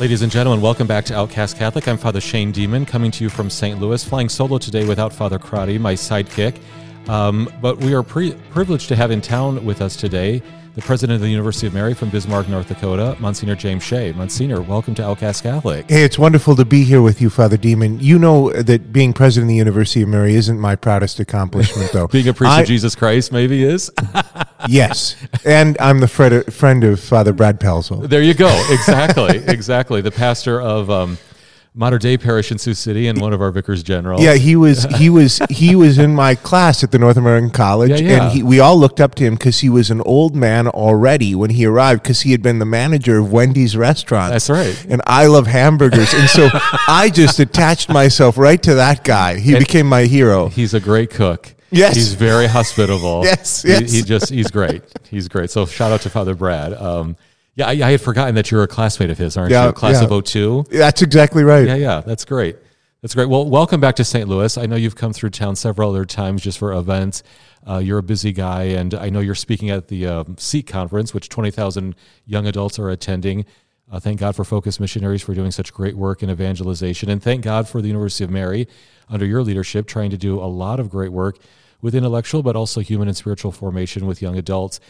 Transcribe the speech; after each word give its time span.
Ladies 0.00 0.22
and 0.22 0.32
gentlemen, 0.32 0.60
welcome 0.60 0.88
back 0.88 1.04
to 1.04 1.14
Outcast 1.14 1.56
Catholic. 1.56 1.86
I'm 1.86 1.96
Father 1.96 2.20
Shane 2.20 2.50
Demon, 2.50 2.84
coming 2.84 3.12
to 3.12 3.22
you 3.22 3.30
from 3.30 3.48
St. 3.48 3.80
Louis, 3.80 4.02
flying 4.02 4.28
solo 4.28 4.58
today 4.58 4.84
without 4.88 5.12
Father 5.12 5.38
Crotty, 5.38 5.78
my 5.78 5.94
sidekick. 5.94 6.58
Um, 7.08 7.48
but 7.62 7.78
we 7.78 7.94
are 7.94 8.02
pre- 8.02 8.34
privileged 8.50 8.88
to 8.88 8.96
have 8.96 9.12
in 9.12 9.20
town 9.20 9.64
with 9.64 9.80
us 9.80 9.94
today 9.94 10.42
the 10.74 10.82
president 10.82 11.14
of 11.14 11.20
the 11.20 11.28
University 11.28 11.68
of 11.68 11.74
Mary 11.74 11.94
from 11.94 12.10
Bismarck, 12.10 12.48
North 12.48 12.66
Dakota, 12.66 13.16
Monsignor 13.20 13.54
James 13.54 13.82
Shea. 13.82 14.12
Monsignor, 14.12 14.60
welcome 14.60 14.92
to 14.96 15.04
Outcast 15.04 15.44
Catholic. 15.44 15.88
Hey, 15.88 16.02
it's 16.02 16.18
wonderful 16.18 16.56
to 16.56 16.64
be 16.64 16.82
here 16.82 17.00
with 17.00 17.20
you, 17.20 17.30
Father 17.30 17.56
Demon. 17.56 18.00
You 18.00 18.18
know 18.18 18.50
that 18.50 18.92
being 18.92 19.12
president 19.12 19.44
of 19.44 19.50
the 19.50 19.56
University 19.56 20.02
of 20.02 20.08
Mary 20.08 20.34
isn't 20.34 20.58
my 20.58 20.74
proudest 20.74 21.20
accomplishment, 21.20 21.92
though. 21.92 22.08
Being 22.14 22.28
a 22.28 22.34
priest 22.34 22.52
I, 22.52 22.60
of 22.62 22.66
Jesus 22.66 22.96
Christ 22.96 23.30
maybe 23.30 23.62
is. 23.62 23.90
yes, 24.68 25.16
and 25.44 25.76
I'm 25.78 26.00
the 26.00 26.08
friend, 26.08 26.52
friend 26.52 26.82
of 26.82 26.98
Father 26.98 27.32
Brad 27.32 27.60
Pelzel. 27.60 28.08
There 28.08 28.22
you 28.22 28.34
go. 28.34 28.48
Exactly, 28.70 29.38
exactly. 29.46 30.00
The 30.00 30.10
pastor 30.10 30.60
of 30.60 30.90
um, 30.90 31.18
Mater 31.76 31.98
Dei 31.98 32.16
Parish 32.16 32.52
in 32.52 32.58
Sioux 32.58 32.72
City 32.74 33.08
and 33.08 33.20
one 33.20 33.32
of 33.32 33.42
our 33.42 33.50
vicars 33.50 33.82
general. 33.82 34.20
Yeah, 34.20 34.34
he 34.34 34.54
was 34.54 34.84
he 34.96 35.10
was 35.10 35.40
he 35.50 35.74
was 35.74 35.98
in 35.98 36.14
my 36.14 36.36
class 36.36 36.84
at 36.84 36.92
the 36.92 36.98
North 37.00 37.16
American 37.16 37.50
College, 37.50 37.90
Yeah, 37.90 37.96
yeah. 38.08 38.22
and 38.24 38.32
he, 38.32 38.42
we 38.44 38.60
all 38.60 38.78
looked 38.78 39.00
up 39.00 39.16
to 39.16 39.24
him 39.24 39.34
because 39.34 39.58
he 39.58 39.68
was 39.68 39.90
an 39.90 40.00
old 40.02 40.36
man 40.36 40.68
already 40.68 41.34
when 41.34 41.50
he 41.50 41.66
arrived 41.66 42.02
because 42.04 42.20
he 42.20 42.30
had 42.30 42.42
been 42.42 42.60
the 42.60 42.64
manager 42.64 43.18
of 43.18 43.32
Wendy's 43.32 43.76
restaurant. 43.76 44.32
That's 44.32 44.48
right. 44.48 44.86
And 44.88 45.02
I 45.06 45.26
love 45.26 45.48
hamburgers, 45.48 46.14
and 46.14 46.28
so 46.30 46.48
I 46.52 47.10
just 47.12 47.40
attached 47.40 47.88
myself 47.88 48.38
right 48.38 48.62
to 48.62 48.76
that 48.76 49.02
guy. 49.02 49.40
He 49.40 49.58
became 49.58 49.86
my 49.88 50.04
hero. 50.04 50.48
He's 50.48 50.74
a 50.74 50.80
great 50.80 51.10
cook. 51.10 51.54
Yes. 51.72 51.96
He's 51.96 52.14
very 52.14 52.46
hospitable. 52.58 53.22
Yes, 53.24 53.62
He- 53.62 53.70
yes. 53.70 53.90
He, 53.90 54.02
just, 54.02 54.30
he's 54.30 54.48
great. 54.48 54.82
He's 55.10 55.26
great. 55.26 55.50
So 55.50 55.66
shout 55.66 55.90
out 55.90 56.02
to 56.02 56.10
Father 56.10 56.36
Brad. 56.36 56.72
Um, 56.72 57.16
yeah, 57.54 57.66
I, 57.66 57.72
I 57.72 57.90
had 57.92 58.00
forgotten 58.00 58.34
that 58.34 58.50
you're 58.50 58.62
a 58.62 58.68
classmate 58.68 59.10
of 59.10 59.18
his, 59.18 59.36
aren't 59.36 59.50
Yeah, 59.50 59.66
you? 59.66 59.72
Class 59.72 60.02
yeah. 60.02 60.08
of 60.08 60.24
02? 60.24 60.66
That's 60.70 61.02
exactly 61.02 61.44
right. 61.44 61.66
Yeah, 61.66 61.76
yeah. 61.76 62.00
That's 62.00 62.24
great. 62.24 62.56
That's 63.00 63.14
great. 63.14 63.28
Well, 63.28 63.48
welcome 63.48 63.80
back 63.80 63.96
to 63.96 64.04
St. 64.04 64.28
Louis. 64.28 64.56
I 64.56 64.66
know 64.66 64.76
you've 64.76 64.96
come 64.96 65.12
through 65.12 65.30
town 65.30 65.56
several 65.56 65.90
other 65.90 66.04
times 66.04 66.42
just 66.42 66.58
for 66.58 66.72
events. 66.72 67.22
Uh, 67.68 67.78
you're 67.78 67.98
a 67.98 68.02
busy 68.02 68.32
guy, 68.32 68.64
and 68.64 68.94
I 68.94 69.10
know 69.10 69.20
you're 69.20 69.34
speaking 69.34 69.70
at 69.70 69.88
the 69.88 70.06
um, 70.06 70.36
SEEK 70.38 70.66
conference, 70.66 71.12
which 71.12 71.28
20,000 71.28 71.94
young 72.26 72.46
adults 72.46 72.78
are 72.78 72.88
attending. 72.88 73.44
Uh, 73.92 74.00
thank 74.00 74.20
God 74.20 74.34
for 74.34 74.44
Focus 74.44 74.80
Missionaries 74.80 75.22
for 75.22 75.34
doing 75.34 75.50
such 75.50 75.72
great 75.72 75.96
work 75.96 76.22
in 76.22 76.30
evangelization. 76.30 77.10
And 77.10 77.22
thank 77.22 77.44
God 77.44 77.68
for 77.68 77.82
the 77.82 77.88
University 77.88 78.24
of 78.24 78.30
Mary, 78.30 78.66
under 79.08 79.26
your 79.26 79.42
leadership, 79.42 79.86
trying 79.86 80.10
to 80.10 80.16
do 80.16 80.40
a 80.40 80.46
lot 80.48 80.80
of 80.80 80.88
great 80.88 81.12
work 81.12 81.38
with 81.82 81.94
intellectual 81.94 82.42
but 82.42 82.56
also 82.56 82.80
human 82.80 83.08
and 83.08 83.16
spiritual 83.16 83.52
formation 83.52 84.06
with 84.06 84.22
young 84.22 84.38
adults. 84.38 84.80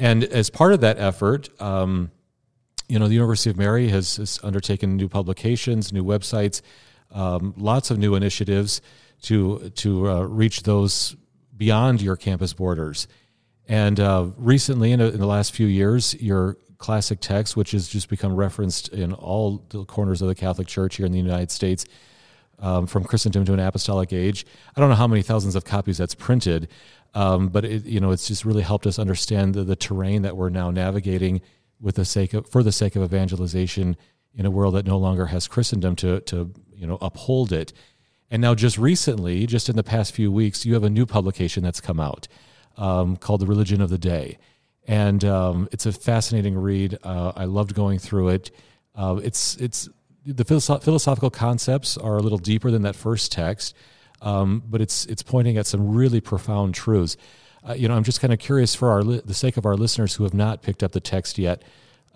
And 0.00 0.24
as 0.24 0.48
part 0.48 0.72
of 0.72 0.80
that 0.80 0.98
effort, 0.98 1.50
um, 1.60 2.10
you 2.88 2.98
know, 2.98 3.06
the 3.06 3.14
University 3.14 3.50
of 3.50 3.58
Mary 3.58 3.88
has, 3.90 4.16
has 4.16 4.40
undertaken 4.42 4.96
new 4.96 5.08
publications, 5.08 5.92
new 5.92 6.02
websites, 6.02 6.62
um, 7.12 7.52
lots 7.58 7.90
of 7.90 7.98
new 7.98 8.14
initiatives 8.14 8.80
to 9.22 9.70
to 9.76 10.08
uh, 10.08 10.22
reach 10.22 10.62
those 10.62 11.14
beyond 11.54 12.00
your 12.00 12.16
campus 12.16 12.54
borders. 12.54 13.08
And 13.68 14.00
uh, 14.00 14.30
recently, 14.38 14.92
in, 14.92 15.00
in 15.02 15.18
the 15.18 15.26
last 15.26 15.52
few 15.52 15.66
years, 15.66 16.14
your 16.14 16.56
classic 16.78 17.20
text, 17.20 17.54
which 17.54 17.72
has 17.72 17.86
just 17.86 18.08
become 18.08 18.34
referenced 18.34 18.88
in 18.88 19.12
all 19.12 19.66
the 19.68 19.84
corners 19.84 20.22
of 20.22 20.28
the 20.28 20.34
Catholic 20.34 20.66
Church 20.66 20.96
here 20.96 21.04
in 21.04 21.12
the 21.12 21.18
United 21.18 21.50
States, 21.50 21.84
um, 22.60 22.86
from 22.86 23.04
Christendom 23.04 23.44
to 23.46 23.52
an 23.52 23.60
Apostolic 23.60 24.12
Age. 24.12 24.46
I 24.76 24.80
don't 24.80 24.90
know 24.90 24.96
how 24.96 25.08
many 25.08 25.22
thousands 25.22 25.56
of 25.56 25.64
copies 25.64 25.98
that's 25.98 26.14
printed, 26.14 26.68
um, 27.14 27.48
but 27.48 27.64
it, 27.64 27.86
you 27.86 28.00
know, 28.00 28.10
it's 28.10 28.28
just 28.28 28.44
really 28.44 28.62
helped 28.62 28.86
us 28.86 28.98
understand 28.98 29.54
the, 29.54 29.64
the 29.64 29.76
terrain 29.76 30.22
that 30.22 30.36
we're 30.36 30.50
now 30.50 30.70
navigating 30.70 31.40
with 31.80 31.96
the 31.96 32.04
sake 32.04 32.34
of 32.34 32.48
for 32.48 32.62
the 32.62 32.72
sake 32.72 32.94
of 32.94 33.02
evangelization 33.02 33.96
in 34.34 34.46
a 34.46 34.50
world 34.50 34.74
that 34.74 34.86
no 34.86 34.98
longer 34.98 35.26
has 35.26 35.48
Christendom 35.48 35.96
to 35.96 36.20
to 36.20 36.52
you 36.74 36.86
know 36.86 36.98
uphold 37.00 37.52
it. 37.52 37.72
And 38.30 38.40
now, 38.40 38.54
just 38.54 38.78
recently, 38.78 39.44
just 39.46 39.68
in 39.68 39.74
the 39.74 39.82
past 39.82 40.14
few 40.14 40.30
weeks, 40.30 40.64
you 40.64 40.74
have 40.74 40.84
a 40.84 40.90
new 40.90 41.04
publication 41.04 41.64
that's 41.64 41.80
come 41.80 41.98
out 41.98 42.28
um, 42.76 43.16
called 43.16 43.40
"The 43.40 43.46
Religion 43.46 43.80
of 43.80 43.90
the 43.90 43.98
Day," 43.98 44.38
and 44.86 45.24
um, 45.24 45.68
it's 45.72 45.86
a 45.86 45.92
fascinating 45.92 46.56
read. 46.56 46.96
Uh, 47.02 47.32
I 47.34 47.46
loved 47.46 47.74
going 47.74 47.98
through 47.98 48.28
it. 48.28 48.50
Uh, 48.94 49.20
it's 49.22 49.56
it's 49.56 49.88
the 50.24 50.44
philosophical 50.44 51.30
concepts 51.30 51.96
are 51.96 52.16
a 52.16 52.20
little 52.20 52.38
deeper 52.38 52.70
than 52.70 52.82
that 52.82 52.96
first 52.96 53.32
text, 53.32 53.74
um, 54.22 54.62
but 54.68 54.80
it's 54.80 55.06
it's 55.06 55.22
pointing 55.22 55.56
at 55.56 55.66
some 55.66 55.94
really 55.94 56.20
profound 56.20 56.74
truths. 56.74 57.16
Uh, 57.66 57.74
you 57.74 57.88
know, 57.88 57.94
I'm 57.94 58.04
just 58.04 58.20
kind 58.20 58.32
of 58.32 58.38
curious 58.38 58.74
for 58.74 58.90
our 58.90 59.02
li- 59.02 59.22
the 59.24 59.34
sake 59.34 59.56
of 59.56 59.66
our 59.66 59.76
listeners 59.76 60.14
who 60.14 60.24
have 60.24 60.34
not 60.34 60.62
picked 60.62 60.82
up 60.82 60.92
the 60.92 61.00
text 61.00 61.38
yet. 61.38 61.62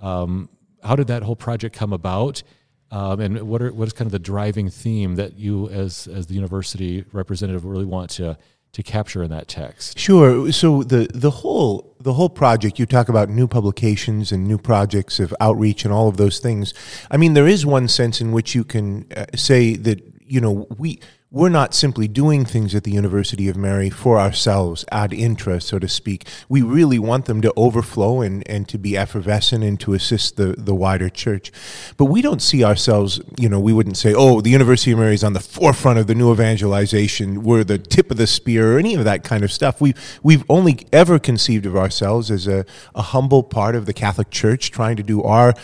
Um, 0.00 0.48
how 0.82 0.97
did 0.97 1.06
that 1.06 1.22
whole 1.22 1.37
project 1.37 1.75
come 1.75 1.92
about, 1.92 2.42
um, 2.91 3.20
and 3.20 3.42
what 3.48 3.62
are 3.62 3.72
what 3.72 3.87
is 3.88 3.92
kind 3.92 4.06
of 4.06 4.12
the 4.12 4.19
driving 4.19 4.69
theme 4.71 5.16
that 5.16 5.38
you, 5.38 5.69
as 5.71 6.06
as 6.06 6.26
the 6.26 6.34
university 6.34 7.04
representative, 7.12 7.65
really 7.65 7.86
want 7.86 8.10
to 8.10 8.36
to 8.74 8.82
capture 8.82 9.22
in 9.22 9.30
that 9.30 9.48
text? 9.48 9.98
Sure. 9.98 10.52
So 10.52 10.82
the 10.82 11.08
the 11.14 11.30
whole 11.30 11.96
the 12.00 12.12
whole 12.12 12.28
project 12.28 12.78
you 12.78 12.86
talk 12.86 13.08
about 13.08 13.28
new 13.28 13.48
publications 13.48 14.30
and 14.30 14.46
new 14.46 14.58
projects 14.58 15.18
of 15.18 15.34
outreach 15.40 15.84
and 15.84 15.94
all 15.94 16.08
of 16.08 16.16
those 16.16 16.38
things. 16.38 16.74
I 17.10 17.16
mean, 17.16 17.34
there 17.34 17.48
is 17.48 17.64
one 17.64 17.88
sense 17.88 18.20
in 18.20 18.32
which 18.32 18.54
you 18.54 18.64
can 18.64 19.06
uh, 19.16 19.26
say 19.34 19.74
that 19.76 20.02
you 20.26 20.40
know 20.40 20.66
we 20.76 21.00
we're 21.34 21.49
not 21.49 21.75
simply 21.75 22.06
doing 22.06 22.45
things 22.45 22.77
at 22.77 22.84
the 22.84 22.93
University 22.93 23.49
of 23.49 23.56
Mary 23.56 23.91
for 23.91 24.21
ourselves 24.21 24.84
ad 24.93 25.12
intra, 25.12 25.61
so 25.61 25.81
to 25.81 25.89
speak. 25.89 26.28
We 26.49 26.62
really 26.62 27.00
want 27.00 27.25
them 27.27 27.41
to 27.41 27.53
overflow 27.56 28.21
and, 28.21 28.49
and 28.49 28.69
to 28.69 28.78
be 28.78 28.97
effervescent 28.97 29.65
and 29.65 29.81
to 29.81 29.95
assist 29.95 30.37
the, 30.37 30.55
the 30.56 30.77
wider 30.77 31.09
church. 31.09 31.50
But 31.97 32.05
we 32.05 32.22
don't 32.22 32.41
see 32.41 32.62
ourselves, 32.62 33.21
you 33.37 33.49
know, 33.49 33.59
we 33.59 33.72
wouldn't 33.72 33.97
say, 33.97 34.15
oh, 34.15 34.43
the 34.43 34.50
University 34.50 34.93
of 34.93 35.00
Mary 35.00 35.15
is 35.15 35.25
on 35.25 35.33
the 35.33 35.41
forefront 35.41 35.99
of 35.99 36.06
the 36.06 36.15
new 36.15 36.33
evangelization. 36.33 37.43
We're 37.43 37.65
the 37.65 37.78
tip 37.78 38.12
of 38.12 38.16
the 38.16 38.28
spear 38.28 38.77
or 38.77 38.78
any 38.78 38.95
of 38.95 39.03
that 39.03 39.25
kind 39.25 39.43
of 39.43 39.51
stuff. 39.51 39.81
We, 39.81 39.95
we've 40.22 40.45
only 40.49 40.87
ever 40.93 41.19
conceived 41.19 41.66
of 41.66 41.77
ourselves 41.77 42.31
as 42.31 42.47
a, 42.47 42.65
a 42.95 43.03
humble 43.03 43.43
part 43.43 43.75
of 43.75 43.87
the 43.87 43.93
Catholic 43.93 44.31
Church 44.31 44.71
trying 44.71 44.95
to 44.99 45.03
do 45.03 45.21
our 45.25 45.55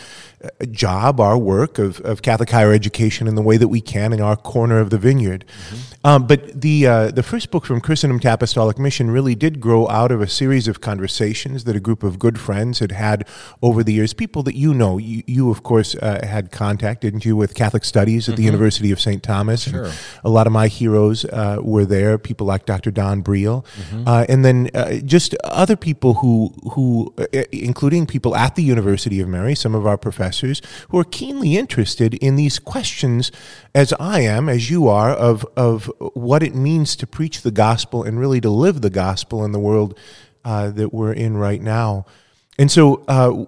job, 0.71 1.21
our 1.21 1.37
work 1.37 1.79
of, 1.79 2.01
of 2.01 2.23
Catholic 2.23 2.51
higher 2.51 2.73
education 2.73 3.29
in 3.29 3.35
the 3.35 3.43
way 3.43 3.57
that 3.59 3.69
we 3.69 3.81
can 3.81 4.13
in 4.13 4.21
our 4.21 4.37
corner 4.37 4.79
of 4.79 4.91
the 4.91 4.97
vineyard. 4.99 5.45
Um, 6.03 6.27
but 6.27 6.59
the 6.63 6.87
uh, 6.87 7.11
the 7.11 7.23
first 7.23 7.51
book 7.51 7.67
from 7.67 7.81
Christendom 7.83 8.21
to 8.21 8.33
Apostolic 8.33 8.79
Mission 8.79 9.11
really 9.11 9.35
did 9.35 9.61
grow 9.61 9.87
out 9.89 10.11
of 10.11 10.23
a 10.23 10.27
series 10.27 10.67
of 10.67 10.81
conversations 10.81 11.65
that 11.65 11.77
a 11.77 11.81
group 11.81 12.03
of 12.03 12.19
good 12.19 12.41
friends 12.41 12.79
had 12.79 12.93
had 12.93 13.29
over 13.61 13.85
the 13.85 13.93
years. 13.93 14.15
People 14.15 14.43
that 14.45 14.55
you 14.55 14.73
know, 14.73 14.97
you, 14.97 15.23
you 15.27 15.51
of 15.51 15.63
course 15.63 15.95
uh, 15.97 16.21
had 16.27 16.51
contact, 16.51 17.03
didn't 17.03 17.27
you, 17.27 17.37
with 17.37 17.55
Catholic 17.55 17.85
Studies 17.85 18.29
at 18.31 18.37
the 18.37 18.43
University 18.45 18.91
of 18.91 18.99
St. 19.01 19.23
Thomas. 19.23 19.67
And 19.67 19.77
Sure. 19.77 19.93
a 20.25 20.31
lot 20.31 20.47
of 20.47 20.53
my 20.53 20.69
heroes 20.69 21.25
uh, 21.27 21.59
were 21.61 21.85
there. 21.85 22.17
People 22.19 22.47
like 22.47 22.65
Dr. 22.65 22.91
Don 22.91 23.23
Briel, 23.23 23.65
uh, 24.07 24.25
and 24.29 24.43
then 24.43 24.71
uh, 24.75 24.95
just 25.05 25.35
other 25.45 25.77
people 25.77 26.15
who 26.15 26.55
who, 26.73 27.13
uh, 27.19 27.27
including 27.53 28.07
people 28.07 28.35
at 28.35 28.57
the 28.57 28.63
University 28.63 29.21
of 29.21 29.29
Mary, 29.29 29.55
some 29.55 29.75
of 29.75 29.87
our 29.87 29.99
professors 29.99 30.30
who 30.91 30.99
are 30.99 31.05
keenly 31.05 31.57
interested 31.57 32.15
in 32.15 32.37
these 32.37 32.59
questions, 32.59 33.33
as 33.75 33.93
I 34.01 34.21
am, 34.21 34.49
as 34.49 34.71
you 34.71 34.89
are, 34.89 35.11
of 35.11 35.45
of 35.57 35.91
what 35.99 36.43
it 36.43 36.55
means 36.55 36.97
to 36.97 37.07
preach 37.07 37.43
the 37.43 37.51
gospel 37.51 38.03
and 38.03 38.19
really 38.19 38.41
to 38.41 38.51
live 38.51 38.81
the 38.81 38.91
gospel 38.91 39.45
in 39.45 39.53
the 39.53 39.59
world 39.59 39.99
uh, 40.45 40.71
that 40.71 40.93
we're 40.93 41.13
in 41.13 41.37
right 41.37 41.61
now. 41.61 42.07
And 42.61 42.71
so, 42.71 43.03
uh, 43.09 43.47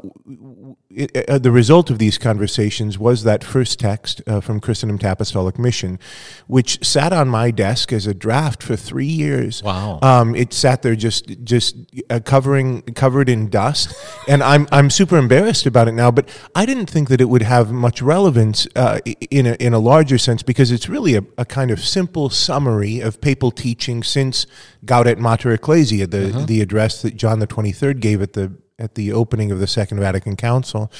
it, 0.89 1.29
uh, 1.29 1.39
the 1.39 1.51
result 1.51 1.91
of 1.91 1.99
these 1.99 2.17
conversations 2.17 2.99
was 2.99 3.25
that 3.25 3.45
first 3.45 3.79
text 3.79 4.23
uh, 4.27 4.41
from 4.41 4.59
Christendom 4.59 4.97
to 5.01 5.13
Apostolic 5.13 5.59
Mission, 5.59 5.99
which 6.47 6.83
sat 6.83 7.13
on 7.13 7.29
my 7.29 7.51
desk 7.51 7.93
as 7.93 8.07
a 8.07 8.15
draft 8.15 8.63
for 8.63 8.75
three 8.75 9.05
years. 9.05 9.63
Wow. 9.63 9.99
Um, 10.01 10.35
it 10.35 10.55
sat 10.55 10.81
there 10.81 10.97
just 10.97 11.45
just 11.45 11.77
uh, 12.09 12.21
covering 12.25 12.83
covered 12.95 13.29
in 13.29 13.51
dust, 13.51 13.95
and 14.29 14.43
I'm 14.43 14.67
I'm 14.73 14.89
super 14.89 15.19
embarrassed 15.19 15.67
about 15.67 15.89
it 15.89 15.93
now. 15.93 16.11
But 16.11 16.29
I 16.55 16.65
didn't 16.65 16.87
think 16.87 17.11
that 17.11 17.21
it 17.21 17.27
would 17.27 17.43
have 17.43 17.71
much 17.71 18.01
relevance 18.01 18.67
uh, 18.77 19.01
in 19.31 19.47
a 19.47 19.55
in 19.55 19.75
a 19.75 19.79
larger 19.79 20.17
sense 20.17 20.43
because 20.43 20.71
it's 20.71 20.89
really 20.89 21.17
a, 21.17 21.25
a 21.37 21.45
kind 21.45 21.71
of 21.71 21.81
simple 21.81 22.31
summary 22.31 23.01
of 23.01 23.21
papal 23.21 23.51
teaching 23.51 24.03
since 24.03 24.47
Gaudet 24.87 25.19
Mater 25.19 25.53
Ecclesia, 25.53 26.07
the 26.07 26.45
the 26.47 26.63
address 26.63 27.03
that 27.03 27.15
John 27.17 27.41
the 27.41 27.47
Twenty 27.47 27.73
Third 27.73 28.01
gave 28.01 28.23
at 28.23 28.33
the 28.33 28.53
at 28.83 28.95
the 28.97 29.13
opening 29.13 29.53
of 29.53 29.59
the 29.59 29.67
Second 29.67 30.01
Vatican 30.01 30.37
Council. 30.37 30.91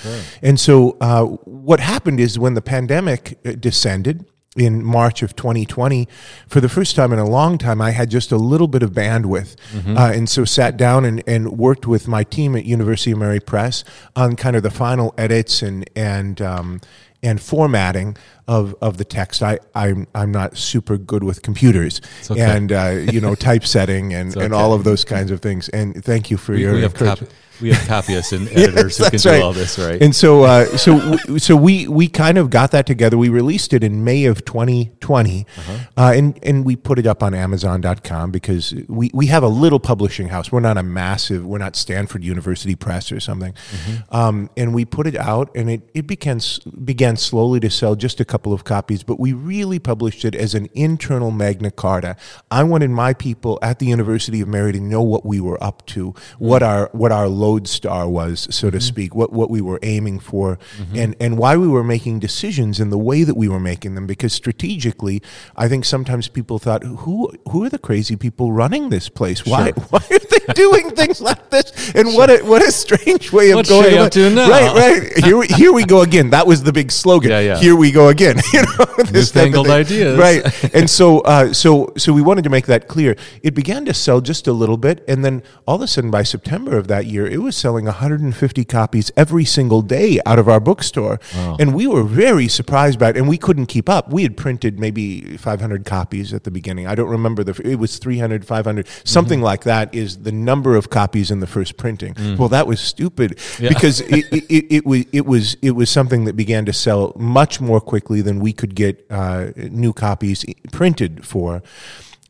And 0.43 0.59
so, 0.59 0.97
uh, 1.01 1.25
what 1.25 1.81
happened 1.81 2.21
is 2.21 2.39
when 2.39 2.55
the 2.55 2.63
pandemic 2.63 3.39
uh, 3.45 3.53
descended, 3.53 4.25
in 4.55 4.85
March 4.85 5.23
of 5.23 5.35
2020, 5.35 6.07
for 6.47 6.61
the 6.61 6.69
first 6.69 6.95
time 6.95 7.11
in 7.11 7.19
a 7.19 7.25
long 7.25 7.57
time, 7.57 7.81
I 7.81 7.91
had 7.91 8.11
just 8.11 8.33
a 8.33 8.37
little 8.37 8.69
bit 8.69 8.83
of 8.83 8.91
bandwidth, 8.91 9.57
uh, 9.97 10.13
and 10.15 10.29
so 10.29 10.45
sat 10.45 10.77
down 10.77 11.07
and, 11.07 11.23
and 11.27 11.57
worked 11.57 11.87
with 11.87 12.07
my 12.07 12.23
team 12.23 12.55
at 12.55 12.67
University 12.67 13.13
of 13.13 13.19
Mary 13.19 13.41
Press 13.41 13.83
on 14.15 14.37
kind 14.37 14.55
of 14.55 14.63
the 14.63 14.71
final 14.71 15.15
edits 15.17 15.63
and 15.63 15.89
and 15.97 16.43
um, 16.43 16.81
and 17.23 17.41
formatting 17.41 18.17
of, 18.49 18.75
of 18.83 18.99
the 18.99 19.05
text. 19.05 19.43
I 19.43 19.59
I'm 19.75 20.07
I'm 20.15 20.33
not 20.33 20.57
super 20.57 20.99
good 20.99 21.25
with 21.25 21.43
computers 21.43 22.01
okay. 22.31 22.41
and 22.41 22.73
uh, 22.73 22.91
you 23.11 23.21
know 23.21 23.35
typesetting 23.49 24.13
and, 24.13 24.37
and 24.37 24.53
all 24.53 24.75
of 24.75 24.85
those 24.85 25.05
kinds 25.05 25.31
of 25.31 25.41
things. 25.41 25.69
And 25.71 26.05
thank 26.05 26.31
you 26.31 26.37
for 26.37 26.53
We, 26.53 26.63
your 26.63 26.75
we 26.75 26.83
have 26.83 26.93
encouragement. 26.93 27.33
We 27.61 27.73
have 27.73 27.87
copyists 27.87 28.33
and 28.33 28.49
editors 28.53 28.99
who 28.99 29.05
can 29.05 29.13
That's 29.13 29.23
do 29.23 29.43
all 29.43 29.53
this, 29.53 29.79
right? 29.79 30.01
And 30.03 30.15
so, 30.15 30.45
uh, 30.45 30.65
so, 30.77 31.17
so 31.39 31.57
we 31.57 31.87
we 31.89 32.09
kind 32.09 32.39
of 32.39 32.51
got 32.51 32.71
that 32.73 32.87
together. 32.87 33.17
We 33.19 33.29
released 33.29 33.73
it 33.73 33.85
in 33.85 34.05
May 34.05 34.25
of 34.25 34.45
2020, 34.45 35.47
Uh-huh. 35.59 35.79
uh, 35.97 36.13
and 36.15 36.39
and 36.43 36.65
we 36.65 36.77
put 36.77 36.99
it 36.99 37.07
up 37.07 37.23
on 37.23 37.35
Amazon.com 37.35 38.31
because 38.31 38.75
we 38.89 39.11
we 39.13 39.27
have 39.27 39.43
a 39.43 39.49
little 39.49 39.81
publishing 39.81 40.29
house. 40.29 40.51
We're 40.51 40.61
not 40.61 40.77
a 40.79 40.83
massive. 40.83 41.45
We're 41.47 41.59
not 41.59 41.77
Stanford 41.77 42.25
University 42.25 42.75
Press 42.75 43.13
or 43.13 43.21
something. 43.21 43.53
Mm-hmm. 43.53 44.17
Um, 44.17 44.51
and 44.57 44.75
we 44.75 44.85
put 44.85 45.07
it 45.07 45.17
out, 45.17 45.51
and 45.55 45.71
it 45.71 45.91
it 45.95 46.07
began 46.07 46.41
began 46.85 47.17
slowly 47.17 47.61
to 47.61 47.71
sell 47.71 47.95
just 47.95 48.21
a 48.21 48.25
couple 48.25 48.53
of 48.53 48.65
copies. 48.65 49.03
But 49.03 49.21
we 49.21 49.33
really 49.33 49.79
published 49.79 50.25
it 50.25 50.35
as 50.35 50.55
an 50.55 50.69
internal 50.75 51.31
Magna 51.31 51.71
Carta. 51.71 52.17
I 52.51 52.63
wanted 52.65 52.91
my 52.91 53.13
people 53.15 53.59
at 53.63 53.79
the 53.79 53.87
University 53.87 54.41
of 54.41 54.49
Mary 54.49 54.73
to 54.73 54.81
know 54.81 55.03
what 55.03 55.25
we 55.27 55.41
were 55.41 55.63
up 55.63 55.85
to, 55.87 56.15
what 56.39 56.63
our 56.63 56.89
what 56.93 57.13
our 57.13 57.29
lodestar 57.45 58.09
was, 58.09 58.35
so 58.51 58.71
to 58.71 58.81
speak, 58.81 59.11
what 59.15 59.31
what 59.33 59.51
we 59.51 59.61
were 59.61 59.81
aiming 59.83 60.19
for, 60.21 60.59
and 60.95 61.11
and 61.25 61.39
why 61.43 61.57
we 61.57 61.69
were 61.77 61.85
making 61.85 62.21
decisions 62.29 62.81
in 62.81 62.89
the 62.91 63.03
way 63.09 63.25
that 63.29 63.37
we 63.43 63.49
were 63.49 63.65
making 63.73 63.95
them. 63.97 64.07
Because 64.07 64.33
strategically, 64.33 65.23
I 65.57 65.69
think 65.71 65.85
sometimes 65.85 66.29
people 66.29 66.59
thought, 66.59 66.83
who 67.05 67.17
who 67.51 67.65
are 67.65 67.71
the 67.77 67.79
crazy 67.89 68.17
people 68.17 68.53
running 68.53 68.91
this 68.91 69.09
place? 69.09 69.41
Why 69.53 69.71
why 69.91 70.03
are 70.11 70.27
they 70.33 70.45
doing 70.55 70.91
things 71.01 71.21
like 71.21 71.51
this? 71.51 71.67
And 71.95 72.15
what 72.15 72.29
a 72.31 72.39
what 72.45 72.63
a 72.63 72.73
strange 72.73 73.33
way 73.33 73.51
of 73.51 73.57
What's 73.57 73.69
going. 73.69 73.99
Up 73.99 74.13
to 74.13 74.31
now? 74.31 74.49
Right, 74.49 74.75
right. 74.75 75.25
Here 75.25 75.37
we, 75.37 75.47
here 75.47 75.73
we 75.73 75.85
go 75.85 76.03
again. 76.03 76.31
That 76.31 76.47
was 76.47 76.63
the 76.63 76.73
big 76.73 76.91
slogan. 76.91 77.31
Yeah, 77.31 77.41
yeah. 77.41 77.59
Here 77.59 77.77
we 77.77 77.91
go 77.91 78.09
again. 78.09 78.37
You 78.53 78.63
know, 78.63 78.85
this 79.05 79.35
Newfangled 79.35 79.71
ideas. 79.71 80.19
Right. 80.19 80.75
And 80.75 80.91
so, 80.91 81.21
uh, 81.21 81.55
so, 81.55 81.93
so 81.97 82.13
we 82.13 82.21
wanted 82.21 82.45
to 82.45 82.51
make 82.51 82.67
that 82.67 82.87
clear. 82.87 83.17
It 83.43 83.55
began 83.55 83.87
to 83.87 83.95
sell 83.95 84.21
just 84.21 84.47
a 84.47 84.53
little 84.53 84.77
bit, 84.77 85.03
and 85.09 85.25
then 85.25 85.43
all 85.67 85.77
of 85.77 85.81
a 85.81 85.87
sudden, 85.87 86.11
by 86.11 86.23
September 86.23 86.77
of 86.77 86.89
that 86.89 87.07
year, 87.07 87.27
it 87.33 87.39
was 87.39 87.57
selling 87.57 87.87
150 87.87 88.65
copies 88.67 89.11
every 89.17 89.45
single 89.45 89.83
day 89.83 90.21
out 90.27 90.39
of 90.39 90.49
our 90.49 90.61
bookstore, 90.61 91.19
and 91.59 91.75
we 91.75 91.87
were 91.87 92.03
very 92.03 92.47
surprised 92.49 92.99
by 92.99 93.11
it. 93.11 93.17
And 93.17 93.29
we 93.29 93.39
couldn't 93.39 93.67
keep 93.67 93.89
up. 93.89 94.13
We 94.13 94.23
had 94.23 94.37
printed 94.37 94.79
maybe 94.79 95.37
500 95.39 95.85
copies 95.85 96.33
at 96.35 96.45
the 96.45 96.51
beginning. 96.51 96.87
I 96.87 96.95
don't 96.95 97.09
remember 97.09 97.43
the. 97.43 97.61
It 97.65 97.77
was 97.77 97.99
300, 97.99 98.45
500, 98.47 98.87
something 99.05 99.41
like 99.41 99.65
that. 99.65 99.95
Is 99.95 100.19
the 100.19 100.33
number 100.33 100.77
of 100.77 100.91
copies 100.91 101.31
in 101.31 101.41
the 101.41 101.47
first 101.47 101.77
printing? 101.77 102.15
Well, 102.37 102.49
that 102.51 102.67
was 102.67 102.81
stupid 102.81 103.39
because 103.59 104.01
it, 104.17 104.27
it, 104.33 104.45
it, 104.51 104.65
it 104.77 104.87
was 104.87 105.05
it 105.13 105.27
was 105.27 105.57
it 105.63 105.73
was 105.73 105.91
something 105.91 106.25
that 106.27 106.37
began 106.37 106.65
to 106.67 106.73
sell 106.73 107.13
much 107.17 107.61
more 107.61 107.81
quickly 107.81 108.21
than 108.21 108.41
we 108.41 108.53
could 108.53 108.75
get 108.75 109.07
uh, 109.11 109.47
new 109.57 109.93
copies 109.93 110.45
printed 110.71 111.27
for. 111.27 111.63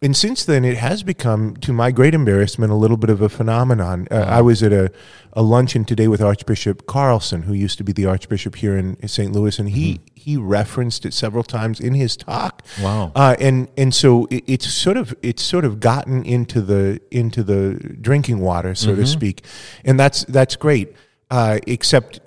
And 0.02 0.16
since 0.16 0.44
then, 0.44 0.64
it 0.64 0.76
has 0.78 1.04
become, 1.04 1.56
to 1.58 1.72
my 1.72 1.92
great 1.92 2.12
embarrassment, 2.12 2.72
a 2.72 2.74
little 2.74 2.96
bit 2.96 3.08
of 3.08 3.22
a 3.22 3.28
phenomenon. 3.28 4.08
Uh, 4.10 4.16
I 4.16 4.40
was 4.40 4.60
at 4.60 4.72
a, 4.72 4.90
a 5.32 5.42
luncheon 5.42 5.84
today 5.84 6.08
with 6.08 6.20
Archbishop 6.20 6.86
Carlson, 6.86 7.42
who 7.42 7.54
used 7.54 7.78
to 7.78 7.84
be 7.84 7.92
the 7.92 8.06
Archbishop 8.06 8.56
here 8.56 8.76
in 8.76 8.96
St. 9.06 9.32
Louis, 9.32 9.60
and 9.60 9.70
he, 9.70 10.00
he 10.16 10.36
referenced 10.36 11.06
it 11.06 11.14
several 11.14 11.44
times 11.44 11.78
in 11.78 11.94
his 11.94 12.16
talk. 12.16 12.62
Wow. 12.82 13.12
Uh, 13.14 13.36
and 13.38 13.68
and 13.76 13.94
so 13.94 14.26
it, 14.26 14.42
it's 14.48 14.72
sort 14.72 14.96
of 14.96 15.14
it's 15.22 15.42
sort 15.42 15.64
of 15.64 15.78
gotten 15.78 16.24
into 16.24 16.60
the 16.60 17.00
into 17.12 17.44
the 17.44 17.74
drinking 18.00 18.40
water, 18.40 18.74
so 18.74 18.96
to 18.96 19.06
speak, 19.06 19.44
and 19.84 20.00
that's 20.00 20.24
that's 20.24 20.56
great. 20.56 20.94
Uh, 21.32 21.58
except 21.66 22.20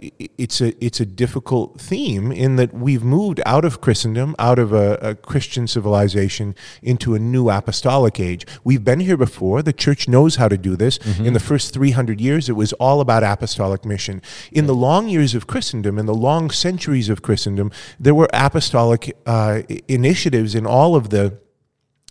it's 0.46 0.62
a 0.62 0.74
it's 0.84 1.00
a 1.00 1.06
difficult 1.06 1.80
theme 1.80 2.32
in 2.32 2.56
that 2.56 2.74
we've 2.74 3.04
moved 3.04 3.40
out 3.46 3.64
of 3.64 3.80
Christendom, 3.80 4.34
out 4.40 4.58
of 4.58 4.74
a, 4.74 4.98
a 5.10 5.14
Christian 5.14 5.68
civilization, 5.68 6.56
into 6.82 7.14
a 7.14 7.20
new 7.20 7.52
apostolic 7.52 8.20
age. 8.20 8.48
We've 8.64 8.84
been 8.84 9.02
here 9.02 9.18
before. 9.18 9.62
The 9.62 9.74
church 9.74 10.08
knows 10.08 10.38
how 10.38 10.48
to 10.48 10.58
do 10.58 10.76
this. 10.76 10.98
In 11.20 11.34
the 11.34 11.40
first 11.40 11.72
three 11.72 11.92
hundred 11.92 12.20
years, 12.20 12.50
it 12.50 12.56
was 12.56 12.74
all 12.80 13.00
about 13.00 13.24
apostolic 13.24 13.86
mission. 13.86 14.24
In 14.52 14.66
the 14.66 14.74
long 14.74 15.08
years 15.08 15.36
of 15.36 15.46
Christendom, 15.46 16.00
in 16.00 16.08
the 16.08 16.20
long 16.30 16.50
centuries 16.50 17.08
of 17.08 17.22
Christendom, 17.22 17.72
there 18.00 18.16
were 18.16 18.30
apostolic 18.34 19.16
uh, 19.28 19.62
initiatives 19.88 20.56
in 20.56 20.66
all 20.66 20.96
of 20.96 21.10
the 21.10 21.38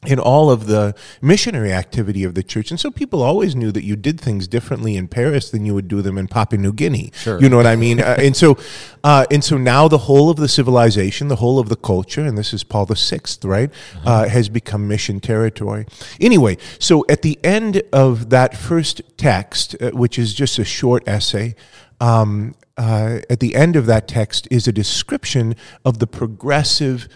in 0.06 0.18
all 0.18 0.50
of 0.50 0.66
the 0.66 0.94
missionary 1.20 1.72
activity 1.72 2.24
of 2.24 2.34
the 2.34 2.42
church. 2.42 2.70
And 2.70 2.78
so 2.78 2.90
people 2.90 3.22
always 3.22 3.54
knew 3.54 3.72
that 3.72 3.84
you 3.84 3.96
did 3.96 4.20
things 4.20 4.46
differently 4.48 4.96
in 4.96 5.08
Paris 5.08 5.50
than 5.50 5.64
you 5.64 5.74
would 5.74 5.88
do 5.88 6.02
them 6.02 6.18
in 6.18 6.28
Papua 6.28 6.60
New 6.60 6.72
Guinea. 6.72 7.10
Sure. 7.14 7.40
You 7.40 7.48
know 7.48 7.56
what 7.56 7.66
I 7.66 7.76
mean? 7.76 8.00
uh, 8.00 8.16
and 8.18 8.36
so, 8.36 8.58
uh, 9.02 9.26
and 9.30 9.42
so 9.42 9.56
now 9.56 9.88
the 9.88 9.98
whole 9.98 10.30
of 10.30 10.36
the 10.36 10.48
civilization, 10.48 11.28
the 11.28 11.36
whole 11.36 11.58
of 11.58 11.68
the 11.68 11.76
culture, 11.76 12.22
and 12.22 12.36
this 12.36 12.52
is 12.52 12.64
Paul 12.64 12.86
the 12.86 12.96
Sixth, 12.96 13.44
right, 13.44 13.70
uh, 14.04 14.28
has 14.28 14.48
become 14.48 14.88
mission 14.88 15.20
territory. 15.20 15.86
Anyway, 16.20 16.56
so 16.78 17.04
at 17.08 17.22
the 17.22 17.38
end 17.44 17.82
of 17.92 18.30
that 18.30 18.56
first 18.56 19.02
text, 19.16 19.76
uh, 19.80 19.90
which 19.90 20.18
is 20.18 20.34
just 20.34 20.58
a 20.58 20.64
short 20.64 21.06
essay, 21.06 21.54
um, 22.00 22.54
uh, 22.76 23.20
at 23.30 23.40
the 23.40 23.54
end 23.54 23.76
of 23.76 23.86
that 23.86 24.08
text 24.08 24.48
is 24.50 24.66
a 24.66 24.72
description 24.72 25.54
of 25.84 25.98
the 25.98 26.06
progressive 26.06 27.08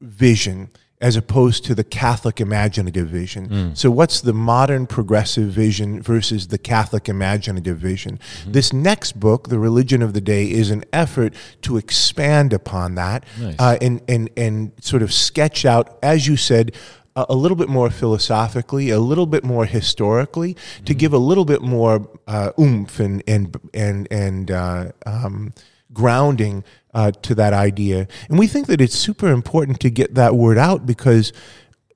vision 0.00 0.70
as 1.00 1.16
opposed 1.16 1.64
to 1.64 1.74
the 1.74 1.82
Catholic 1.84 2.40
imaginative 2.40 3.08
vision. 3.08 3.74
So, 3.74 3.90
what's 3.90 4.20
the 4.20 4.34
modern 4.34 4.86
progressive 4.86 5.48
vision 5.48 6.02
versus 6.02 6.48
the 6.48 6.58
Catholic 6.58 7.08
imaginative 7.08 7.78
vision? 7.78 8.18
This 8.46 8.72
next 8.72 9.18
book, 9.18 9.48
The 9.48 9.58
Religion 9.58 10.02
of 10.02 10.12
the 10.12 10.20
Day, 10.20 10.50
is 10.50 10.70
an 10.70 10.84
effort 10.92 11.34
to 11.62 11.78
expand 11.78 12.52
upon 12.52 12.96
that 12.96 13.24
Nice. 13.40 13.56
uh, 13.58 13.78
and, 13.80 14.02
and, 14.08 14.28
and 14.36 14.72
sort 14.80 15.02
of 15.02 15.10
sketch 15.12 15.64
out, 15.64 15.98
as 16.02 16.26
you 16.26 16.36
said, 16.36 16.72
a, 17.16 17.24
a 17.30 17.34
little 17.34 17.56
bit 17.56 17.68
more 17.70 17.88
philosophically, 17.90 18.90
a 18.90 19.00
little 19.00 19.26
bit 19.26 19.42
more 19.42 19.64
historically, 19.64 20.54
to 20.84 20.92
give 20.94 21.14
a 21.14 21.18
little 21.18 21.46
bit 21.46 21.62
more 21.62 22.08
uh, 22.28 22.52
oomph 22.60 23.00
and, 23.00 23.22
and, 23.26 23.56
and, 23.72 24.06
and 24.10 24.50
uh, 24.50 24.92
um, 25.06 25.54
grounding 25.92 26.62
uh, 26.94 27.10
to 27.22 27.34
that 27.36 27.52
idea. 27.52 28.06
And 28.28 28.38
we 28.38 28.46
think 28.46 28.66
that 28.66 28.80
it's 28.80 28.94
super 28.94 29.28
important 29.28 29.80
to 29.80 29.90
get 29.90 30.14
that 30.14 30.34
word 30.34 30.58
out 30.58 30.86
because 30.86 31.32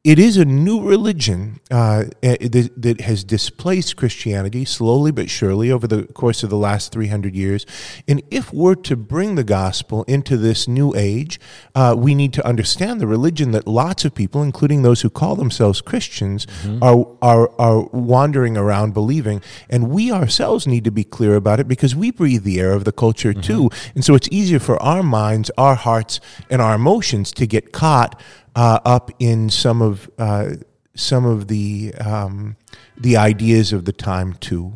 it 0.05 0.19
is 0.19 0.37
a 0.37 0.45
new 0.45 0.87
religion 0.87 1.59
uh, 1.71 2.05
eh, 2.23 2.37
that, 2.49 2.71
that 2.77 3.01
has 3.01 3.25
displaced 3.25 3.97
Christianity 3.97 4.67
slowly 4.67 5.11
but 5.11 5.31
surely 5.31 5.71
over 5.71 5.87
the 5.87 6.05
course 6.05 6.43
of 6.43 6.51
the 6.51 6.59
last 6.59 6.93
300 6.93 7.35
years. 7.35 7.65
And 8.07 8.23
if 8.31 8.53
we're 8.53 8.75
to 8.75 8.97
bring 8.97 9.35
the 9.35 9.45
gospel 9.45 10.05
into 10.05 10.37
this 10.37 10.69
new 10.69 10.95
age, 10.95 11.41
uh, 11.75 11.95
we 11.97 12.15
need 12.15 12.35
to 12.35 12.47
understand 12.47 13.01
the 13.01 13.07
religion 13.07 13.53
that 13.53 13.67
lots 13.67 14.05
of 14.05 14.15
people, 14.15 14.43
including 14.43 14.83
those 14.83 15.01
who 15.01 15.09
call 15.09 15.37
themselves 15.37 15.81
Christians, 15.81 16.47
are, 16.83 17.07
are, 17.23 17.51
are 17.59 17.85
wandering 17.85 18.59
around 18.59 18.93
believing. 18.93 19.41
And 19.71 19.89
we 19.89 20.13
ourselves 20.13 20.67
need 20.67 20.85
to 20.85 20.91
be 20.91 21.05
clear 21.05 21.35
about 21.35 21.61
it 21.61 21.67
because 21.67 21.97
we 21.97 22.11
breathe 22.11 22.45
the 22.45 22.61
air 22.61 22.75
of 22.75 22.85
the 22.85 22.93
culture 22.93 23.33
too. 23.33 23.71
And 23.95 24.05
so 24.05 24.15
it's 24.15 24.29
easier 24.31 24.59
for 24.59 24.81
our 24.83 25.03
minds, 25.03 25.51
our 25.57 25.77
hearts, 25.77 26.21
and 26.51 26.61
our 26.61 26.75
emotions 26.75 27.33
to 27.33 27.47
get 27.47 27.73
caught 27.73 28.21
uh, 28.55 28.81
up 28.85 29.11
in 29.19 29.51
some 29.51 29.83
of 29.83 30.11
uh, 30.19 30.51
some 30.95 31.25
of 31.25 31.49
the 31.49 31.95
um, 32.01 32.57
the 32.97 33.17
ideas 33.17 33.73
of 33.73 33.85
the 33.85 33.93
time 33.93 34.35
too. 34.35 34.73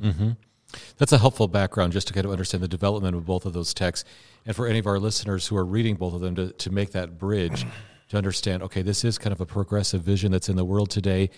That's 0.99 1.13
a 1.13 1.19
helpful 1.19 1.49
background 1.49 1.93
just 1.93 2.09
to 2.09 2.13
kind 2.13 2.27
of 2.27 2.33
understand 2.33 2.63
the 2.63 2.69
development 2.69 3.17
of 3.17 3.25
both 3.25 3.47
of 3.47 3.53
those 3.53 3.73
texts. 3.73 4.09
And 4.45 4.55
for 4.55 4.67
any 4.67 4.79
of 4.79 4.87
our 4.87 4.99
listeners 4.99 5.47
who 5.47 5.57
are 5.57 5.65
reading 5.65 5.97
both 5.97 6.15
of 6.15 6.21
them 6.21 6.35
to, 6.35 6.53
to 6.53 6.71
make 6.71 6.91
that 6.93 7.19
bridge 7.19 7.67
to 8.09 8.17
understand, 8.17 8.63
okay, 8.65 8.83
this 8.83 9.05
is 9.05 9.19
kind 9.19 9.33
of 9.33 9.41
a 9.41 9.47
progressive 9.47 10.03
vision 10.03 10.33
that's 10.33 10.49
in 10.49 10.57
the 10.57 10.65
world 10.65 10.91
today. 10.91 11.31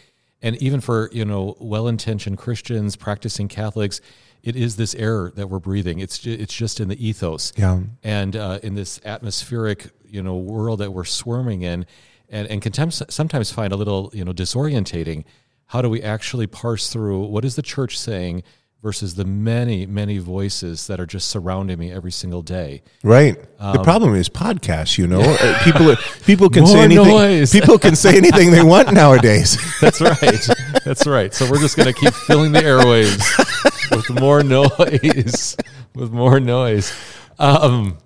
And 0.42 0.56
even 0.62 0.80
for, 0.80 1.10
you 1.12 1.24
know, 1.24 1.56
well-intentioned 1.60 2.38
Christians, 2.38 2.96
practicing 2.96 3.48
Catholics, 3.48 4.00
it 4.42 4.56
is 4.56 4.76
this 4.76 4.94
air 4.94 5.30
that 5.36 5.48
we're 5.48 5.58
breathing. 5.58 5.98
It's 5.98 6.24
it's 6.26 6.54
just 6.54 6.80
in 6.80 6.88
the 6.88 7.06
ethos. 7.06 7.52
Yeah. 7.56 7.80
And 8.02 8.36
uh, 8.36 8.58
in 8.62 8.74
this 8.74 9.00
atmospheric, 9.04 9.90
you 10.08 10.22
know, 10.22 10.36
world 10.36 10.80
that 10.80 10.92
we're 10.92 11.04
swarming 11.04 11.62
in 11.62 11.84
and, 12.30 12.48
and 12.48 12.62
can 12.62 12.72
tem- 12.72 12.90
sometimes 12.90 13.50
find 13.50 13.72
a 13.72 13.76
little, 13.76 14.10
you 14.14 14.24
know, 14.24 14.32
disorientating. 14.32 15.24
How 15.66 15.82
do 15.82 15.88
we 15.90 16.02
actually 16.02 16.46
parse 16.46 16.90
through 16.90 17.26
what 17.26 17.44
is 17.44 17.56
the 17.56 17.62
church 17.62 17.98
saying 17.98 18.42
versus 18.82 19.14
the 19.14 19.24
many, 19.24 19.84
many 19.84 20.18
voices 20.18 20.86
that 20.86 20.98
are 20.98 21.06
just 21.06 21.28
surrounding 21.28 21.78
me 21.78 21.92
every 21.92 22.10
single 22.10 22.40
day. 22.42 22.82
Right. 23.04 23.36
the 23.58 23.82
problem 23.82 24.14
is 24.14 24.28
podcasts. 24.28 24.96
You 24.96 25.06
know, 25.06 25.20
Uh, 25.40 25.62
people 25.64 25.96
people 26.24 26.50
can 26.50 26.66
say 26.66 26.80
anything. 26.80 27.06
noise. 27.06 27.52
People 27.52 27.78
can 27.78 27.94
say 27.96 28.16
anything 28.16 28.50
they 28.50 28.62
want 28.62 28.92
nowadays. 28.92 29.58
That's 29.80 30.00
right. 30.00 30.48
That's 30.84 31.06
right. 31.06 31.32
So 31.32 31.50
we're 31.50 31.60
just 31.60 31.76
going 31.76 31.92
to 31.92 31.98
keep 31.98 32.12
filling 32.14 32.52
the 32.52 32.60
airwaves 32.60 33.20
with 33.90 34.20
more 34.20 34.42
noise, 34.42 35.56
with 35.94 36.10
more 36.10 36.40
noise. 36.40 36.92
Um, 37.38 37.98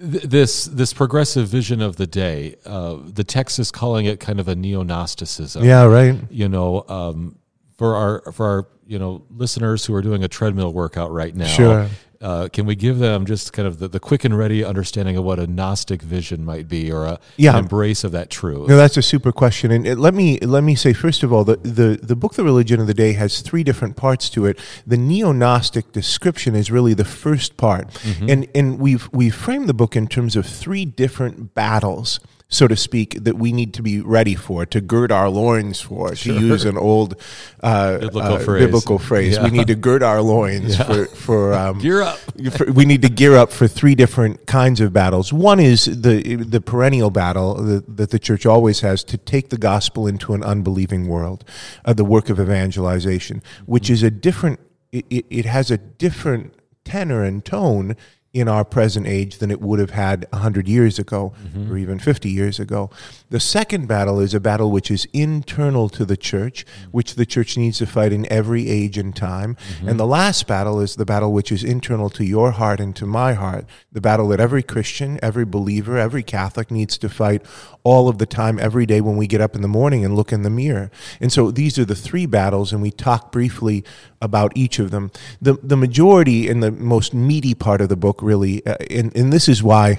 th- 0.00 0.24
this 0.24 0.64
this 0.66 0.92
progressive 0.92 1.48
vision 1.48 1.80
of 1.80 1.96
the 1.96 2.06
day, 2.06 2.56
uh, 2.64 2.98
the 3.02 3.24
text 3.24 3.58
is 3.58 3.70
calling 3.70 4.06
it 4.06 4.20
kind 4.20 4.40
of 4.40 4.48
a 4.48 4.54
neo 4.54 4.82
Gnosticism. 4.82 5.64
Yeah, 5.64 5.84
right. 5.84 6.18
You 6.30 6.48
know, 6.48 6.84
um, 6.88 7.36
for 7.76 7.94
our 7.94 8.32
for 8.32 8.46
our 8.46 8.66
you 8.86 8.98
know 8.98 9.22
listeners 9.30 9.84
who 9.84 9.94
are 9.94 10.02
doing 10.02 10.24
a 10.24 10.28
treadmill 10.28 10.72
workout 10.72 11.12
right 11.12 11.34
now. 11.34 11.46
Sure. 11.46 11.88
Uh, 12.22 12.48
can 12.52 12.66
we 12.66 12.76
give 12.76 12.98
them 12.98 13.24
just 13.24 13.50
kind 13.54 13.66
of 13.66 13.78
the, 13.78 13.88
the 13.88 13.98
quick 13.98 14.24
and 14.26 14.36
ready 14.36 14.62
understanding 14.62 15.16
of 15.16 15.24
what 15.24 15.38
a 15.38 15.46
Gnostic 15.46 16.02
vision 16.02 16.44
might 16.44 16.68
be, 16.68 16.92
or 16.92 17.06
a 17.06 17.18
Yeah. 17.38 17.52
an 17.54 17.60
embrace 17.60 18.04
of 18.04 18.12
that 18.12 18.28
truth? 18.28 18.68
No, 18.68 18.76
that's 18.76 18.98
a 18.98 19.02
super 19.02 19.32
question, 19.32 19.70
and 19.70 19.88
uh, 19.88 19.94
let 19.94 20.12
me 20.12 20.38
let 20.40 20.62
me 20.62 20.74
say 20.74 20.92
first 20.92 21.22
of 21.22 21.32
all 21.32 21.44
the, 21.44 21.56
the 21.56 21.98
the 22.02 22.14
book, 22.14 22.34
The 22.34 22.44
Religion 22.44 22.78
of 22.78 22.86
the 22.86 22.92
Day, 22.94 23.14
has 23.14 23.40
three 23.40 23.64
different 23.64 23.96
parts 23.96 24.28
to 24.30 24.44
it. 24.44 24.58
The 24.86 24.98
neo-Gnostic 24.98 25.92
description 25.92 26.54
is 26.54 26.70
really 26.70 26.92
the 26.92 27.06
first 27.06 27.56
part, 27.56 27.88
and 28.28 28.46
and 28.54 28.78
we've 28.78 29.08
we've 29.12 29.34
framed 29.34 29.66
the 29.66 29.74
book 29.74 29.96
in 29.96 30.06
terms 30.06 30.36
of 30.36 30.44
three 30.44 30.84
different 30.84 31.54
battles. 31.54 32.20
So 32.52 32.66
to 32.66 32.74
speak, 32.76 33.22
that 33.22 33.36
we 33.38 33.52
need 33.52 33.72
to 33.74 33.82
be 33.82 34.00
ready 34.00 34.34
for, 34.34 34.66
to 34.66 34.80
gird 34.80 35.12
our 35.12 35.28
loins 35.28 35.80
for, 35.80 36.10
to 36.16 36.34
use 36.34 36.64
an 36.64 36.76
old 36.76 37.14
uh, 37.62 37.98
Biblical 37.98 38.20
uh, 38.34 38.38
phrase. 38.40 38.64
biblical 38.64 38.98
phrase. 38.98 39.36
Yeah. 39.36 39.44
We 39.44 39.50
need 39.50 39.68
to 39.68 39.76
gird 39.76 40.02
our 40.02 40.20
loins 40.20 40.76
for 40.76 41.06
for 41.06 41.54
um, 41.62 41.78
Gear 41.78 42.02
up. 42.02 42.18
for- 42.52 42.72
we 42.72 42.84
need 42.84 43.02
to 43.02 43.08
gear 43.08 43.36
up 43.36 43.52
for 43.52 43.68
three 43.68 43.94
different 43.94 44.46
kinds 44.46 44.80
of 44.80 44.92
battles. 44.92 45.32
One 45.32 45.60
is 45.60 45.84
the 45.84 46.34
the 46.36 46.60
perennial 46.60 47.10
battle 47.10 47.54
that, 47.54 47.96
that 47.96 48.10
the 48.10 48.18
church 48.18 48.44
always 48.46 48.80
has 48.80 49.04
to 49.04 49.16
take 49.16 49.50
the 49.50 49.58
gospel 49.58 50.08
into 50.08 50.34
an 50.34 50.42
unbelieving 50.42 51.06
world, 51.06 51.44
uh, 51.84 51.92
the 51.92 52.04
work 52.04 52.28
of 52.30 52.40
evangelization, 52.40 53.42
which 53.66 53.88
is 53.88 54.02
a 54.02 54.10
different. 54.10 54.58
It, 54.90 55.24
it 55.30 55.44
has 55.44 55.70
a 55.70 55.78
different 55.78 56.52
tenor 56.84 57.22
and 57.22 57.44
tone 57.44 57.94
in 58.32 58.46
our 58.46 58.64
present 58.64 59.08
age 59.08 59.38
than 59.38 59.50
it 59.50 59.60
would 59.60 59.80
have 59.80 59.90
had 59.90 60.24
100 60.30 60.68
years 60.68 61.00
ago 61.00 61.32
mm-hmm. 61.42 61.72
or 61.72 61.76
even 61.76 61.98
50 61.98 62.30
years 62.30 62.60
ago. 62.60 62.88
The 63.28 63.40
second 63.40 63.88
battle 63.88 64.20
is 64.20 64.34
a 64.34 64.40
battle 64.40 64.70
which 64.70 64.88
is 64.88 65.08
internal 65.12 65.88
to 65.88 66.04
the 66.04 66.16
church, 66.16 66.64
mm-hmm. 66.64 66.90
which 66.90 67.16
the 67.16 67.26
church 67.26 67.56
needs 67.56 67.78
to 67.78 67.86
fight 67.86 68.12
in 68.12 68.30
every 68.30 68.68
age 68.68 68.96
and 68.96 69.14
time. 69.16 69.56
Mm-hmm. 69.56 69.88
And 69.88 70.00
the 70.00 70.06
last 70.06 70.46
battle 70.46 70.80
is 70.80 70.94
the 70.94 71.04
battle 71.04 71.32
which 71.32 71.50
is 71.50 71.64
internal 71.64 72.08
to 72.10 72.24
your 72.24 72.52
heart 72.52 72.78
and 72.78 72.94
to 72.96 73.06
my 73.06 73.32
heart, 73.34 73.66
the 73.90 74.00
battle 74.00 74.28
that 74.28 74.38
every 74.38 74.62
Christian, 74.62 75.18
every 75.22 75.44
believer, 75.44 75.98
every 75.98 76.22
Catholic 76.22 76.70
needs 76.70 76.96
to 76.98 77.08
fight 77.08 77.42
all 77.82 78.08
of 78.08 78.18
the 78.18 78.26
time, 78.26 78.58
every 78.58 78.86
day 78.86 79.00
when 79.00 79.16
we 79.16 79.26
get 79.26 79.40
up 79.40 79.54
in 79.54 79.62
the 79.62 79.68
morning 79.68 80.04
and 80.04 80.14
look 80.14 80.32
in 80.32 80.42
the 80.42 80.50
mirror. 80.50 80.90
And 81.20 81.32
so 81.32 81.50
these 81.50 81.78
are 81.78 81.84
the 81.84 81.94
three 81.94 82.26
battles, 82.26 82.72
and 82.72 82.82
we 82.82 82.90
talk 82.90 83.32
briefly 83.32 83.84
about 84.20 84.52
each 84.54 84.78
of 84.78 84.90
them. 84.90 85.10
The, 85.40 85.54
the 85.62 85.76
majority 85.76 86.48
and 86.48 86.62
the 86.62 86.70
most 86.70 87.14
meaty 87.14 87.54
part 87.54 87.80
of 87.80 87.88
the 87.88 87.96
book, 87.96 88.20
really, 88.22 88.64
uh, 88.66 88.76
and, 88.90 89.14
and 89.16 89.32
this 89.32 89.48
is 89.48 89.62
why, 89.62 89.98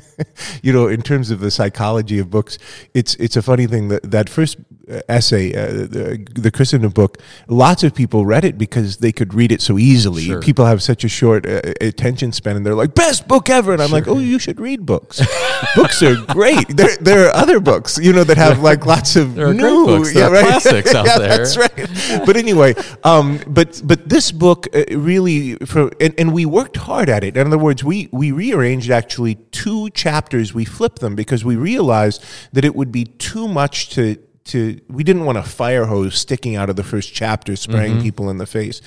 you 0.62 0.72
know, 0.72 0.88
in 0.88 1.02
terms 1.02 1.30
of 1.30 1.40
the 1.40 1.50
psychology 1.50 2.18
of 2.18 2.30
books, 2.30 2.58
it's, 2.94 3.14
it's 3.16 3.36
a 3.36 3.42
funny 3.42 3.66
thing 3.66 3.88
that 3.88 4.10
that 4.10 4.28
first 4.28 4.56
uh, 4.90 5.00
essay, 5.08 5.54
uh, 5.54 5.86
the, 5.86 6.26
the 6.34 6.50
Christendom 6.50 6.90
book, 6.90 7.18
lots 7.48 7.84
of 7.84 7.94
people 7.94 8.26
read 8.26 8.44
it 8.44 8.58
because 8.58 8.96
they 8.96 9.12
could 9.12 9.34
read 9.34 9.52
it 9.52 9.60
so 9.60 9.78
easily. 9.78 10.24
Sure. 10.24 10.40
People 10.40 10.64
have 10.64 10.82
such 10.82 11.04
a 11.04 11.08
short 11.08 11.46
uh, 11.46 11.60
attention 11.80 12.32
span, 12.32 12.56
and 12.56 12.66
they're 12.66 12.74
like, 12.74 12.94
best 12.94 13.28
book 13.28 13.48
ever. 13.48 13.72
And 13.72 13.80
I'm 13.80 13.90
like, 13.90 14.08
oh, 14.08 14.18
you 14.18 14.38
should 14.38 14.58
read 14.58 14.84
books. 14.84 15.20
books 15.76 16.02
are 16.02 16.16
great. 16.26 16.66
There, 16.68 16.96
there 17.10 17.26
are 17.26 17.34
other 17.34 17.60
books, 17.60 17.98
you 17.98 18.12
know, 18.12 18.24
that 18.24 18.36
have 18.36 18.60
like 18.60 18.86
lots 18.86 19.16
of 19.16 19.34
There 19.34 19.48
are 19.48 19.54
new, 19.54 19.86
books. 19.86 20.14
There 20.14 20.34
are 20.34 20.42
classics 20.42 20.94
out 20.94 21.06
yeah, 21.10 21.18
there. 21.18 21.28
That's 21.28 21.56
right. 21.56 22.26
But 22.26 22.36
anyway, 22.36 22.74
um, 23.04 23.40
but 23.46 23.80
but 23.84 24.08
this 24.08 24.32
book 24.32 24.66
uh, 24.74 24.84
really, 24.96 25.56
for 25.70 25.90
and, 26.00 26.14
and 26.18 26.32
we 26.32 26.46
worked 26.46 26.76
hard 26.76 27.08
at 27.08 27.22
it. 27.24 27.36
In 27.36 27.46
other 27.46 27.58
words, 27.58 27.82
we 27.84 28.08
we 28.12 28.32
rearranged 28.32 28.90
actually 28.90 29.36
two 29.50 29.90
chapters. 29.90 30.54
We 30.54 30.64
flipped 30.64 31.00
them 31.00 31.14
because 31.14 31.44
we 31.44 31.56
realized 31.56 32.24
that 32.52 32.64
it 32.64 32.74
would 32.74 32.92
be 32.92 33.04
too 33.04 33.48
much 33.48 33.90
to. 33.90 34.16
To, 34.46 34.80
we 34.88 35.04
didn't 35.04 35.26
want 35.26 35.38
a 35.38 35.42
fire 35.44 35.84
hose 35.84 36.16
sticking 36.18 36.56
out 36.56 36.70
of 36.70 36.74
the 36.74 36.82
first 36.82 37.12
chapter 37.14 37.54
spraying 37.54 37.96
Mm-hmm. 37.96 38.02
people 38.02 38.30
in 38.30 38.38
the 38.38 38.46
face. 38.46 38.80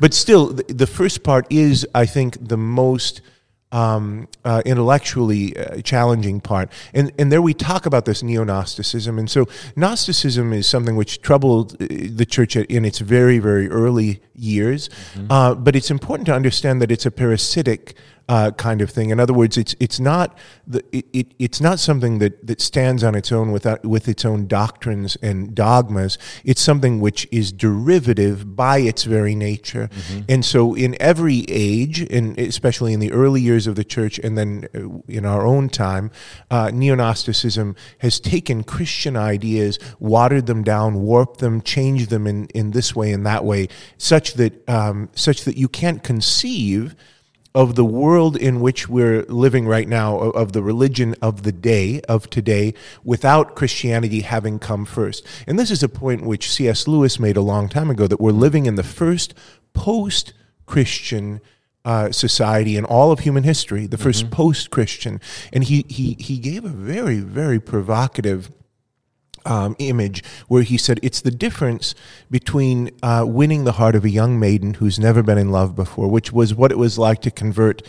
But 0.00 0.12
still, 0.12 0.48
the, 0.52 0.64
the 0.64 0.86
first 0.86 1.22
part 1.22 1.46
is, 1.48 1.86
I 1.94 2.04
think, 2.06 2.36
the 2.48 2.58
most 2.58 3.22
um, 3.72 4.28
uh, 4.44 4.62
intellectually 4.64 5.56
uh, 5.56 5.80
challenging 5.82 6.40
part. 6.40 6.70
And, 6.94 7.12
and 7.18 7.32
there 7.32 7.42
we 7.42 7.54
talk 7.54 7.86
about 7.86 8.04
this 8.04 8.22
neo 8.22 8.44
Gnosticism. 8.44 9.18
And 9.18 9.30
so, 9.30 9.46
Gnosticism 9.74 10.52
is 10.52 10.66
something 10.66 10.96
which 10.96 11.20
troubled 11.20 11.74
uh, 11.74 11.86
the 11.88 12.26
church 12.28 12.56
in 12.56 12.84
its 12.84 13.00
very, 13.00 13.38
very 13.38 13.68
early 13.68 14.20
years. 14.34 14.88
Uh, 15.30 15.54
but 15.54 15.74
it's 15.74 15.90
important 15.90 16.26
to 16.26 16.34
understand 16.34 16.80
that 16.82 16.90
it's 16.90 17.06
a 17.06 17.10
parasitic. 17.10 17.94
Uh, 18.28 18.50
kind 18.50 18.82
of 18.82 18.90
thing. 18.90 19.10
In 19.10 19.20
other 19.20 19.32
words, 19.32 19.56
it's 19.56 19.76
it's 19.78 20.00
not 20.00 20.36
the 20.66 20.82
it, 20.90 21.06
it, 21.12 21.26
it's 21.38 21.60
not 21.60 21.78
something 21.78 22.18
that, 22.18 22.44
that 22.44 22.60
stands 22.60 23.04
on 23.04 23.14
its 23.14 23.30
own 23.30 23.52
without 23.52 23.86
with 23.86 24.08
its 24.08 24.24
own 24.24 24.48
doctrines 24.48 25.16
and 25.22 25.54
dogmas. 25.54 26.18
It's 26.44 26.60
something 26.60 27.00
which 27.00 27.28
is 27.30 27.52
derivative 27.52 28.56
by 28.56 28.78
its 28.78 29.04
very 29.04 29.36
nature. 29.36 29.88
And 30.28 30.44
so, 30.44 30.74
in 30.74 30.96
every 30.98 31.44
age, 31.48 32.00
and 32.00 32.36
especially 32.36 32.92
in 32.92 32.98
the 32.98 33.12
early 33.12 33.40
years 33.40 33.68
of 33.68 33.76
the 33.76 33.84
church, 33.84 34.18
and 34.18 34.36
then 34.36 34.66
uh, 34.74 34.98
in 35.06 35.24
our 35.24 35.46
own 35.46 35.68
time, 35.68 36.10
uh, 36.50 36.72
neo 36.74 36.96
Gnosticism 36.96 37.76
has 37.98 38.18
taken 38.18 38.64
Christian 38.64 39.16
ideas, 39.16 39.78
watered 40.00 40.46
them 40.46 40.64
down, 40.64 41.02
warped 41.02 41.38
them, 41.38 41.60
changed 41.60 42.10
them 42.10 42.26
in, 42.26 42.46
in 42.46 42.72
this 42.72 42.96
way 42.96 43.12
and 43.12 43.24
that 43.24 43.44
way, 43.44 43.68
such 43.98 44.34
that 44.34 44.68
um, 44.68 45.10
such 45.14 45.44
that 45.44 45.56
you 45.56 45.68
can't 45.68 46.02
conceive 46.02 46.96
of 47.56 47.74
the 47.74 47.86
world 47.86 48.36
in 48.36 48.60
which 48.60 48.86
we're 48.86 49.22
living 49.30 49.66
right 49.66 49.88
now, 49.88 50.18
of, 50.18 50.52
the 50.52 50.62
religion 50.62 51.14
of 51.22 51.42
the 51.42 51.52
day, 51.52 52.02
of 52.02 52.28
today, 52.28 52.74
without 53.02 53.56
Christianity 53.56 54.20
having 54.20 54.58
come 54.58 54.84
first. 54.84 55.26
And 55.46 55.58
this 55.58 55.70
is 55.70 55.82
a 55.82 55.88
point 55.88 56.26
which 56.26 56.50
C.S. 56.50 56.86
Lewis 56.86 57.18
made 57.18 57.34
a 57.34 57.40
long 57.40 57.70
time 57.70 57.88
ago 57.88 58.06
that 58.06 58.20
we're 58.20 58.30
living 58.30 58.66
in 58.66 58.74
the 58.74 58.82
first 58.82 59.34
post 59.72 60.34
Christian. 60.66 61.40
Uh, 61.84 62.10
society 62.10 62.76
in 62.76 62.84
all 62.84 63.12
of 63.12 63.20
human 63.20 63.44
history, 63.44 63.86
the 63.86 63.96
1st 63.96 64.28
post-Christian, 64.32 65.20
and 65.52 65.62
he 65.62 65.86
he 65.88 66.16
he 66.18 66.36
gave 66.36 66.64
a 66.64 66.68
very 66.68 67.20
very 67.20 67.60
provocative 67.60 68.50
um, 69.46 69.76
image 69.78 70.22
where 70.48 70.62
he 70.62 70.76
said 70.76 71.00
it's 71.02 71.20
the 71.20 71.30
difference 71.30 71.94
between 72.30 72.90
uh, 73.02 73.24
winning 73.26 73.64
the 73.64 73.72
heart 73.72 73.94
of 73.94 74.04
a 74.04 74.10
young 74.10 74.38
maiden 74.38 74.74
who's 74.74 74.98
never 74.98 75.22
been 75.22 75.38
in 75.38 75.50
love 75.50 75.74
before, 75.74 76.08
which 76.08 76.32
was 76.32 76.54
what 76.54 76.70
it 76.70 76.78
was 76.78 76.98
like 76.98 77.20
to 77.22 77.30
convert 77.30 77.82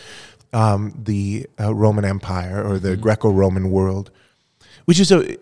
um, 0.52 0.94
the 0.96 1.46
uh, 1.60 1.74
Roman 1.74 2.04
Empire 2.04 2.64
or 2.66 2.78
the 2.78 2.96
Greco-Roman 2.96 3.70
world. 3.70 4.10
Which 4.86 5.00
is 5.00 5.12
a, 5.12 5.36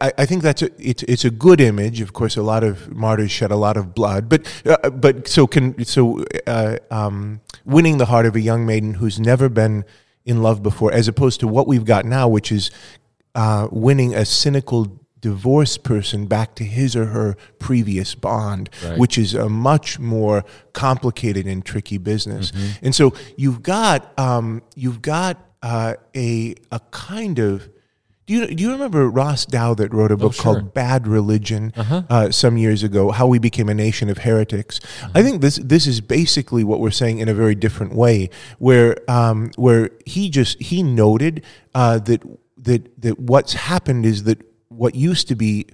I, 0.00 0.12
I 0.18 0.26
think 0.26 0.44
that's 0.44 0.62
a, 0.62 0.70
it's 0.78 1.02
it's 1.08 1.24
a 1.24 1.30
good 1.30 1.60
image. 1.60 2.00
Of 2.00 2.12
course, 2.12 2.36
a 2.36 2.42
lot 2.42 2.62
of 2.62 2.88
martyrs 2.94 3.32
shed 3.32 3.50
a 3.50 3.56
lot 3.56 3.76
of 3.76 3.96
blood, 3.96 4.28
but 4.28 4.46
uh, 4.64 4.90
but 4.90 5.26
so 5.26 5.48
can 5.48 5.84
so 5.84 6.24
uh, 6.46 6.76
um, 6.88 7.40
winning 7.64 7.98
the 7.98 8.06
heart 8.06 8.26
of 8.26 8.36
a 8.36 8.40
young 8.40 8.64
maiden 8.64 8.94
who's 8.94 9.18
never 9.18 9.48
been 9.48 9.84
in 10.24 10.40
love 10.40 10.62
before, 10.62 10.92
as 10.92 11.08
opposed 11.08 11.40
to 11.40 11.48
what 11.48 11.66
we've 11.66 11.84
got 11.84 12.04
now, 12.04 12.28
which 12.28 12.52
is 12.52 12.70
uh, 13.34 13.66
winning 13.72 14.14
a 14.14 14.24
cynical 14.24 15.00
divorced 15.22 15.82
person 15.84 16.26
back 16.26 16.54
to 16.56 16.64
his 16.64 16.94
or 16.94 17.06
her 17.06 17.36
previous 17.58 18.14
bond, 18.14 18.68
Right. 18.84 18.98
which 18.98 19.16
is 19.16 19.32
a 19.34 19.48
much 19.48 19.98
more 19.98 20.44
complicated 20.74 21.46
and 21.46 21.64
tricky 21.64 21.96
business. 21.96 22.52
And 22.82 22.94
so 22.94 23.14
you've 23.36 23.62
got 23.62 24.12
um, 24.18 24.62
you've 24.74 25.00
got 25.00 25.38
uh, 25.62 25.94
a 26.14 26.54
a 26.70 26.80
kind 26.90 27.38
of 27.38 27.70
do 28.26 28.34
you, 28.34 28.46
do 28.46 28.62
you 28.62 28.70
remember 28.70 29.10
Ross 29.10 29.44
Douthat 29.46 29.92
wrote 29.92 30.12
a 30.12 30.16
book 30.16 30.32
sure. 30.34 30.42
called 30.42 30.72
Bad 30.74 31.08
Religion 31.08 31.72
uh, 31.76 32.30
some 32.30 32.56
years 32.56 32.82
ago? 32.84 33.10
How 33.10 33.26
we 33.26 33.38
became 33.40 33.68
a 33.68 33.74
nation 33.74 34.08
of 34.08 34.18
heretics. 34.18 34.78
I 35.14 35.22
think 35.24 35.40
this 35.40 35.56
this 35.56 35.86
is 35.88 36.00
basically 36.00 36.62
what 36.64 36.78
we're 36.80 36.92
saying 36.92 37.18
in 37.18 37.28
a 37.28 37.34
very 37.34 37.54
different 37.56 37.94
way, 37.94 38.30
where 38.58 38.96
um, 39.10 39.50
where 39.56 39.90
he 40.06 40.30
just 40.30 40.60
he 40.62 40.82
noted 40.82 41.42
uh, 41.74 41.98
that 42.00 42.22
that 42.58 43.00
that 43.02 43.18
what's 43.18 43.54
happened 43.54 44.06
is 44.06 44.22
that 44.24 44.38
what 44.76 44.94
used 44.94 45.28
to 45.28 45.34
be 45.34 45.66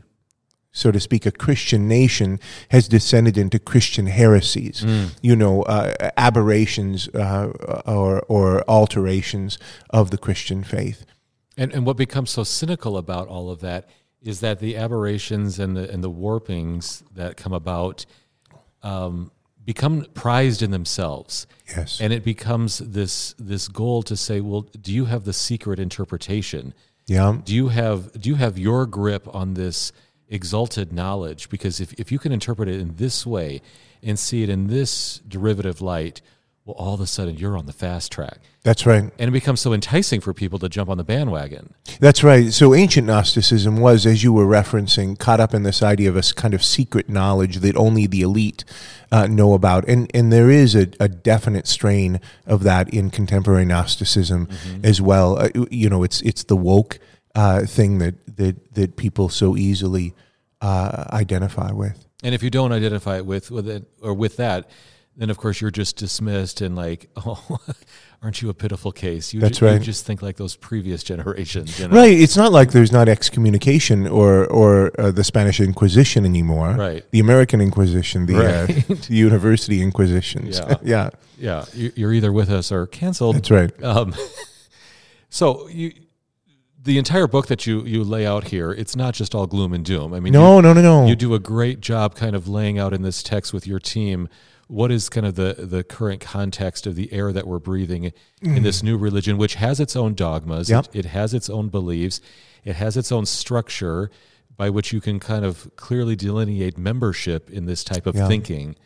so 0.70 0.92
to 0.92 1.00
speak, 1.00 1.26
a 1.26 1.32
Christian 1.32 1.88
nation 1.88 2.38
has 2.68 2.86
descended 2.86 3.36
into 3.36 3.58
Christian 3.58 4.06
heresies, 4.06 4.84
you 5.22 5.34
know, 5.34 5.62
uh, 5.62 6.10
aberrations 6.16 7.08
uh, 7.08 7.82
or, 7.86 8.20
or 8.28 8.62
alterations 8.68 9.58
of 9.90 10.10
the 10.10 10.18
Christian 10.18 10.62
faith. 10.62 11.04
And 11.58 11.74
and 11.74 11.84
what 11.84 11.96
becomes 11.96 12.30
so 12.30 12.44
cynical 12.44 12.96
about 12.96 13.26
all 13.26 13.50
of 13.50 13.60
that 13.60 13.88
is 14.22 14.40
that 14.40 14.60
the 14.60 14.76
aberrations 14.76 15.58
and 15.58 15.76
the 15.76 15.90
and 15.90 16.02
the 16.04 16.10
warpings 16.10 17.02
that 17.14 17.36
come 17.36 17.52
about 17.52 18.06
um, 18.82 19.32
become 19.64 20.06
prized 20.14 20.62
in 20.62 20.70
themselves. 20.70 21.48
Yes. 21.76 22.00
And 22.00 22.12
it 22.12 22.24
becomes 22.24 22.78
this 22.78 23.34
this 23.38 23.66
goal 23.66 24.04
to 24.04 24.16
say, 24.16 24.40
well, 24.40 24.62
do 24.62 24.94
you 24.94 25.06
have 25.06 25.24
the 25.24 25.32
secret 25.32 25.80
interpretation? 25.80 26.74
Yeah. 27.08 27.38
Do 27.42 27.54
you 27.54 27.68
have 27.68 28.12
do 28.20 28.28
you 28.28 28.36
have 28.36 28.58
your 28.58 28.86
grip 28.86 29.34
on 29.34 29.54
this 29.54 29.92
exalted 30.28 30.92
knowledge? 30.92 31.48
Because 31.48 31.80
if, 31.80 31.94
if 31.94 32.12
you 32.12 32.18
can 32.18 32.32
interpret 32.32 32.68
it 32.68 32.78
in 32.78 32.96
this 32.96 33.26
way 33.26 33.62
and 34.02 34.18
see 34.18 34.42
it 34.42 34.50
in 34.50 34.66
this 34.66 35.20
derivative 35.26 35.80
light, 35.80 36.20
well, 36.68 36.76
all 36.76 36.92
of 36.92 37.00
a 37.00 37.06
sudden 37.06 37.36
you're 37.38 37.56
on 37.56 37.64
the 37.64 37.72
fast 37.72 38.12
track. 38.12 38.40
That's 38.62 38.84
right. 38.84 39.10
And 39.18 39.28
it 39.28 39.30
becomes 39.30 39.62
so 39.62 39.72
enticing 39.72 40.20
for 40.20 40.34
people 40.34 40.58
to 40.58 40.68
jump 40.68 40.90
on 40.90 40.98
the 40.98 41.04
bandwagon. 41.04 41.72
That's 41.98 42.22
right. 42.22 42.52
So 42.52 42.74
ancient 42.74 43.06
Gnosticism 43.06 43.78
was, 43.78 44.04
as 44.04 44.22
you 44.22 44.34
were 44.34 44.44
referencing, 44.44 45.18
caught 45.18 45.40
up 45.40 45.54
in 45.54 45.62
this 45.62 45.82
idea 45.82 46.10
of 46.10 46.16
a 46.16 46.22
kind 46.34 46.52
of 46.52 46.62
secret 46.62 47.08
knowledge 47.08 47.56
that 47.56 47.74
only 47.74 48.06
the 48.06 48.20
elite 48.20 48.64
uh, 49.10 49.26
know 49.26 49.54
about, 49.54 49.88
and 49.88 50.10
and 50.12 50.30
there 50.30 50.50
is 50.50 50.74
a, 50.74 50.88
a 51.00 51.08
definite 51.08 51.66
strain 51.66 52.20
of 52.46 52.62
that 52.64 52.92
in 52.92 53.08
contemporary 53.08 53.64
Gnosticism 53.64 54.46
as 54.84 55.00
well. 55.00 55.38
Uh, 55.38 55.48
you 55.70 55.88
know, 55.88 56.02
it's 56.02 56.20
it's 56.20 56.44
the 56.44 56.56
woke 56.56 56.98
uh, 57.34 57.64
thing 57.64 57.96
that 57.98 58.36
that 58.36 58.74
that 58.74 58.96
people 58.96 59.30
so 59.30 59.56
easily 59.56 60.12
uh, 60.60 61.04
identify 61.10 61.72
with. 61.72 62.04
And 62.22 62.34
if 62.34 62.42
you 62.42 62.50
don't 62.50 62.72
identify 62.72 63.16
it 63.16 63.24
with 63.24 63.50
with 63.50 63.66
it 63.66 63.84
or 64.02 64.12
with 64.12 64.36
that, 64.36 64.68
then 65.18 65.28
of 65.30 65.36
course 65.36 65.60
you're 65.60 65.70
just 65.70 65.96
dismissed 65.96 66.60
and 66.62 66.74
like, 66.76 67.10
oh, 67.16 67.58
aren't 68.22 68.40
you 68.40 68.48
a 68.48 68.54
pitiful 68.54 68.92
case? 68.92 69.34
You, 69.34 69.40
That's 69.40 69.58
ju- 69.58 69.66
you 69.66 69.72
right. 69.72 69.82
just 69.82 70.06
think 70.06 70.22
like 70.22 70.36
those 70.36 70.56
previous 70.56 71.02
generations, 71.02 71.78
you 71.78 71.88
know? 71.88 71.96
Right. 71.96 72.18
It's 72.18 72.36
not 72.36 72.52
like 72.52 72.70
there's 72.72 72.92
not 72.92 73.08
excommunication 73.08 74.06
or 74.06 74.46
or 74.46 74.92
uh, 74.98 75.10
the 75.10 75.24
Spanish 75.24 75.60
Inquisition 75.60 76.24
anymore. 76.24 76.70
Right. 76.72 77.04
The 77.10 77.20
American 77.20 77.60
Inquisition, 77.60 78.26
the, 78.26 78.38
uh, 78.38 78.66
the 79.08 79.14
university 79.16 79.82
inquisitions. 79.82 80.58
Yeah. 80.58 80.76
yeah. 80.82 81.10
Yeah, 81.40 81.64
you- 81.74 81.92
you're 81.94 82.12
either 82.12 82.32
with 82.32 82.50
us 82.50 82.72
or 82.72 82.86
canceled. 82.86 83.36
That's 83.36 83.50
right. 83.50 83.82
Um, 83.84 84.14
so 85.30 85.68
you, 85.68 85.92
the 86.82 86.98
entire 86.98 87.26
book 87.26 87.48
that 87.48 87.66
you 87.66 87.84
you 87.84 88.02
lay 88.04 88.26
out 88.26 88.44
here, 88.48 88.72
it's 88.72 88.96
not 88.96 89.14
just 89.14 89.34
all 89.34 89.46
gloom 89.46 89.72
and 89.72 89.84
doom. 89.84 90.14
I 90.14 90.20
mean, 90.20 90.32
No, 90.32 90.56
you, 90.56 90.62
no, 90.62 90.72
no, 90.72 90.80
no. 90.82 91.06
You 91.06 91.16
do 91.16 91.34
a 91.34 91.38
great 91.38 91.80
job, 91.80 92.14
kind 92.14 92.34
of 92.34 92.48
laying 92.48 92.78
out 92.78 92.92
in 92.92 93.02
this 93.02 93.22
text 93.22 93.52
with 93.52 93.66
your 93.66 93.78
team. 93.78 94.28
What 94.68 94.92
is 94.92 95.08
kind 95.08 95.26
of 95.26 95.34
the 95.34 95.54
the 95.58 95.82
current 95.82 96.20
context 96.20 96.86
of 96.86 96.94
the 96.94 97.12
air 97.12 97.32
that 97.32 97.46
we're 97.46 97.58
breathing 97.58 98.12
in 98.42 98.62
this 98.62 98.80
mm. 98.80 98.84
new 98.84 98.96
religion, 98.98 99.36
which 99.38 99.54
has 99.54 99.80
its 99.80 99.96
own 99.96 100.14
dogmas, 100.14 100.68
Yep. 100.70 100.86
it, 100.92 100.96
it 101.00 101.04
has 101.06 101.34
its 101.34 101.50
own 101.50 101.68
beliefs, 101.68 102.20
it 102.64 102.76
has 102.76 102.96
its 102.96 103.10
own 103.10 103.24
structure 103.26 104.10
by 104.56 104.68
which 104.68 104.92
you 104.92 105.00
can 105.00 105.18
kind 105.20 105.44
of 105.44 105.70
clearly 105.76 106.16
delineate 106.16 106.76
membership 106.76 107.48
in 107.50 107.64
this 107.66 107.82
type 107.82 108.06
of 108.06 108.14
Yeah. 108.14 108.28
thinking. 108.28 108.76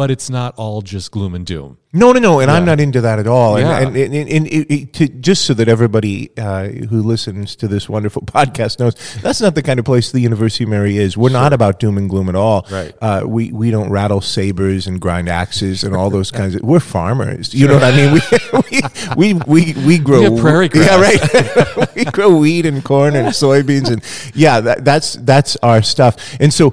But 0.00 0.10
it's 0.10 0.30
not 0.30 0.54
all 0.56 0.80
just 0.80 1.10
gloom 1.10 1.34
and 1.34 1.44
doom. 1.44 1.76
No, 1.92 2.12
no, 2.12 2.20
no, 2.20 2.38
and 2.40 2.50
I'm 2.50 2.64
not 2.64 2.78
into 2.80 3.00
that 3.02 3.18
at 3.18 3.26
all. 3.26 3.56
And, 3.56 3.66
Yeah. 3.66 3.80
and, 3.80 3.96
and, 3.96 4.14
and, 4.14 4.28
and 4.30 4.46
it, 4.46 4.70
it, 4.72 4.92
to, 4.94 5.08
just 5.08 5.44
so 5.44 5.52
that 5.54 5.68
everybody 5.68 6.30
uh, 6.38 6.68
who 6.68 7.02
listens 7.02 7.54
to 7.56 7.68
this 7.68 7.86
wonderful 7.88 8.22
podcast 8.26 8.78
knows, 8.78 8.94
that's 9.20 9.42
not 9.42 9.54
the 9.56 9.62
kind 9.62 9.78
of 9.78 9.84
place 9.84 10.10
the 10.10 10.20
University 10.20 10.64
of 10.64 10.70
Mary 10.70 10.96
is. 10.96 11.18
We're 11.18 11.30
not 11.30 11.52
about 11.52 11.80
doom 11.80 11.98
and 11.98 12.08
gloom 12.08 12.30
at 12.30 12.34
all. 12.34 12.64
Right. 12.70 12.94
Uh, 13.02 13.24
we 13.26 13.52
we 13.52 13.70
don't 13.70 13.90
rattle 13.90 14.20
sabers 14.22 14.86
and 14.86 15.00
grind 15.00 15.28
axes 15.28 15.84
and 15.84 15.94
all 15.94 16.08
those 16.08 16.30
kinds 16.30 16.54
of. 16.54 16.62
We're 16.62 16.80
farmers. 16.80 17.52
You 17.52 17.66
know 17.68 17.74
what 17.74 17.84
I 17.84 17.94
mean? 17.94 18.20
We 18.70 18.80
we 19.16 19.34
we 19.46 19.72
we, 19.74 19.86
we 19.86 19.98
grow 19.98 20.30
We 20.30 20.40
prairie 20.40 20.70
Yeah, 20.74 21.00
right. 21.00 21.94
we 21.94 22.04
grow 22.04 22.36
wheat 22.36 22.66
and 22.66 22.84
corn 22.84 23.14
and 23.16 23.28
soybeans 23.28 23.90
and 23.90 24.02
yeah, 24.34 24.60
that, 24.60 24.84
that's 24.84 25.14
that's 25.14 25.56
our 25.56 25.82
stuff. 25.82 26.36
And 26.40 26.52
so 26.54 26.72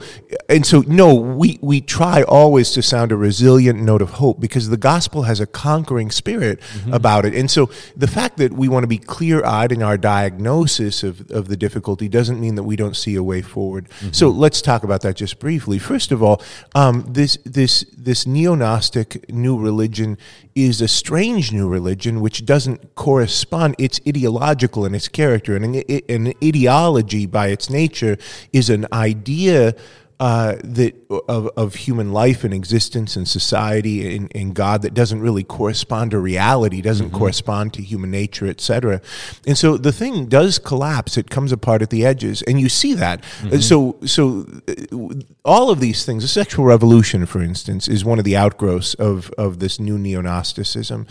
and 0.50 0.66
so 0.66 0.84
no, 0.88 1.14
we 1.14 1.60
we 1.62 1.82
try 1.82 2.24
always 2.24 2.72
to 2.72 2.82
sound 2.82 3.12
a 3.12 3.18
resilient 3.18 3.80
note 3.80 4.02
of 4.02 4.12
hope 4.12 4.40
because 4.40 4.70
the 4.70 4.78
gospel 4.78 5.24
has 5.24 5.40
a 5.40 5.46
conquering 5.46 6.12
spirit 6.12 6.60
about 6.92 7.26
it. 7.26 7.34
And 7.34 7.52
so 7.52 7.70
the 7.96 8.08
fact 8.08 8.38
that 8.38 8.54
we 8.54 8.68
want 8.68 8.84
to 8.84 8.88
be 8.88 8.98
clear-eyed 8.98 9.72
in 9.72 9.84
our 9.84 9.98
diagnosis 9.98 11.04
of, 11.04 11.30
of 11.32 11.48
the 11.48 11.58
difficulty 11.58 12.08
doesn't 12.08 12.40
mean 12.40 12.56
that 12.56 12.64
we 12.64 12.76
don't 12.76 12.96
see 12.96 13.16
a 13.16 13.24
way 13.24 13.42
forward. 13.42 13.90
So 14.12 14.30
let's 14.30 14.62
talk 14.62 14.84
about 14.84 15.02
that 15.02 15.16
just 15.18 15.40
briefly. 15.40 15.80
First 15.80 16.12
of 16.12 16.24
all, 16.24 16.42
um, 16.76 17.06
this 17.10 17.38
this 17.44 17.86
this 17.98 18.26
neo-Gnostic 18.26 19.30
new 19.30 19.60
religion 19.60 20.18
is 20.56 20.82
a 20.82 20.88
strange 20.88 21.52
new 21.52 21.68
religion 21.68 22.22
which 22.22 22.46
doesn't 22.46 22.96
correspond. 22.96 23.76
It's 23.78 24.00
ideological 24.08 24.86
in 24.86 24.96
its 24.96 25.08
character, 25.08 25.56
and 25.56 25.76
an, 25.76 26.02
an 26.10 26.34
ideology 26.44 27.26
by 27.26 27.48
its 27.48 27.70
nature 27.70 28.18
is 28.54 28.70
an 28.70 28.88
idea 28.92 29.76
uh, 30.20 30.56
that 30.64 30.96
of, 31.30 31.48
of 31.56 31.76
human 31.76 32.12
life 32.12 32.44
and 32.44 32.54
existence 32.54 33.16
and 33.16 33.28
society 33.28 34.16
and, 34.16 34.32
and 34.36 34.56
God 34.56 34.82
that 34.82 34.94
doesn't 34.94 35.20
really 35.20 35.44
correspond 35.44 36.12
to 36.12 36.20
reality, 36.20 36.82
doesn't 36.82 37.12
correspond 37.12 37.74
to 37.76 37.82
human 37.84 38.10
nature, 38.10 38.48
etc. 38.48 39.00
And 39.46 39.58
so 39.58 39.78
the 39.78 39.92
thing 39.92 40.26
does 40.26 40.58
collapse; 40.60 41.18
it 41.18 41.30
comes 41.30 41.52
apart 41.52 41.82
at 41.82 41.90
the 41.92 42.04
edges, 42.06 42.42
and 42.44 42.60
you 42.60 42.68
see 42.70 42.94
that. 42.96 43.24
Uh, 43.52 43.60
So, 43.60 43.98
so 44.06 44.46
uh, 44.68 45.14
all 45.46 45.70
of 45.70 45.80
these 45.80 46.04
things, 46.06 46.24
the 46.24 46.28
sexual 46.30 46.66
revolution, 46.66 47.26
for 47.26 47.42
instance, 47.42 47.88
is 47.88 48.04
one 48.04 48.18
of 48.20 48.26
the 48.26 48.36
outgrowths 48.36 48.94
of 48.96 49.30
of 49.38 49.60
this 49.60 49.80
new 49.80 49.98
neo 50.00 50.22
Gnosticism. 50.22 51.06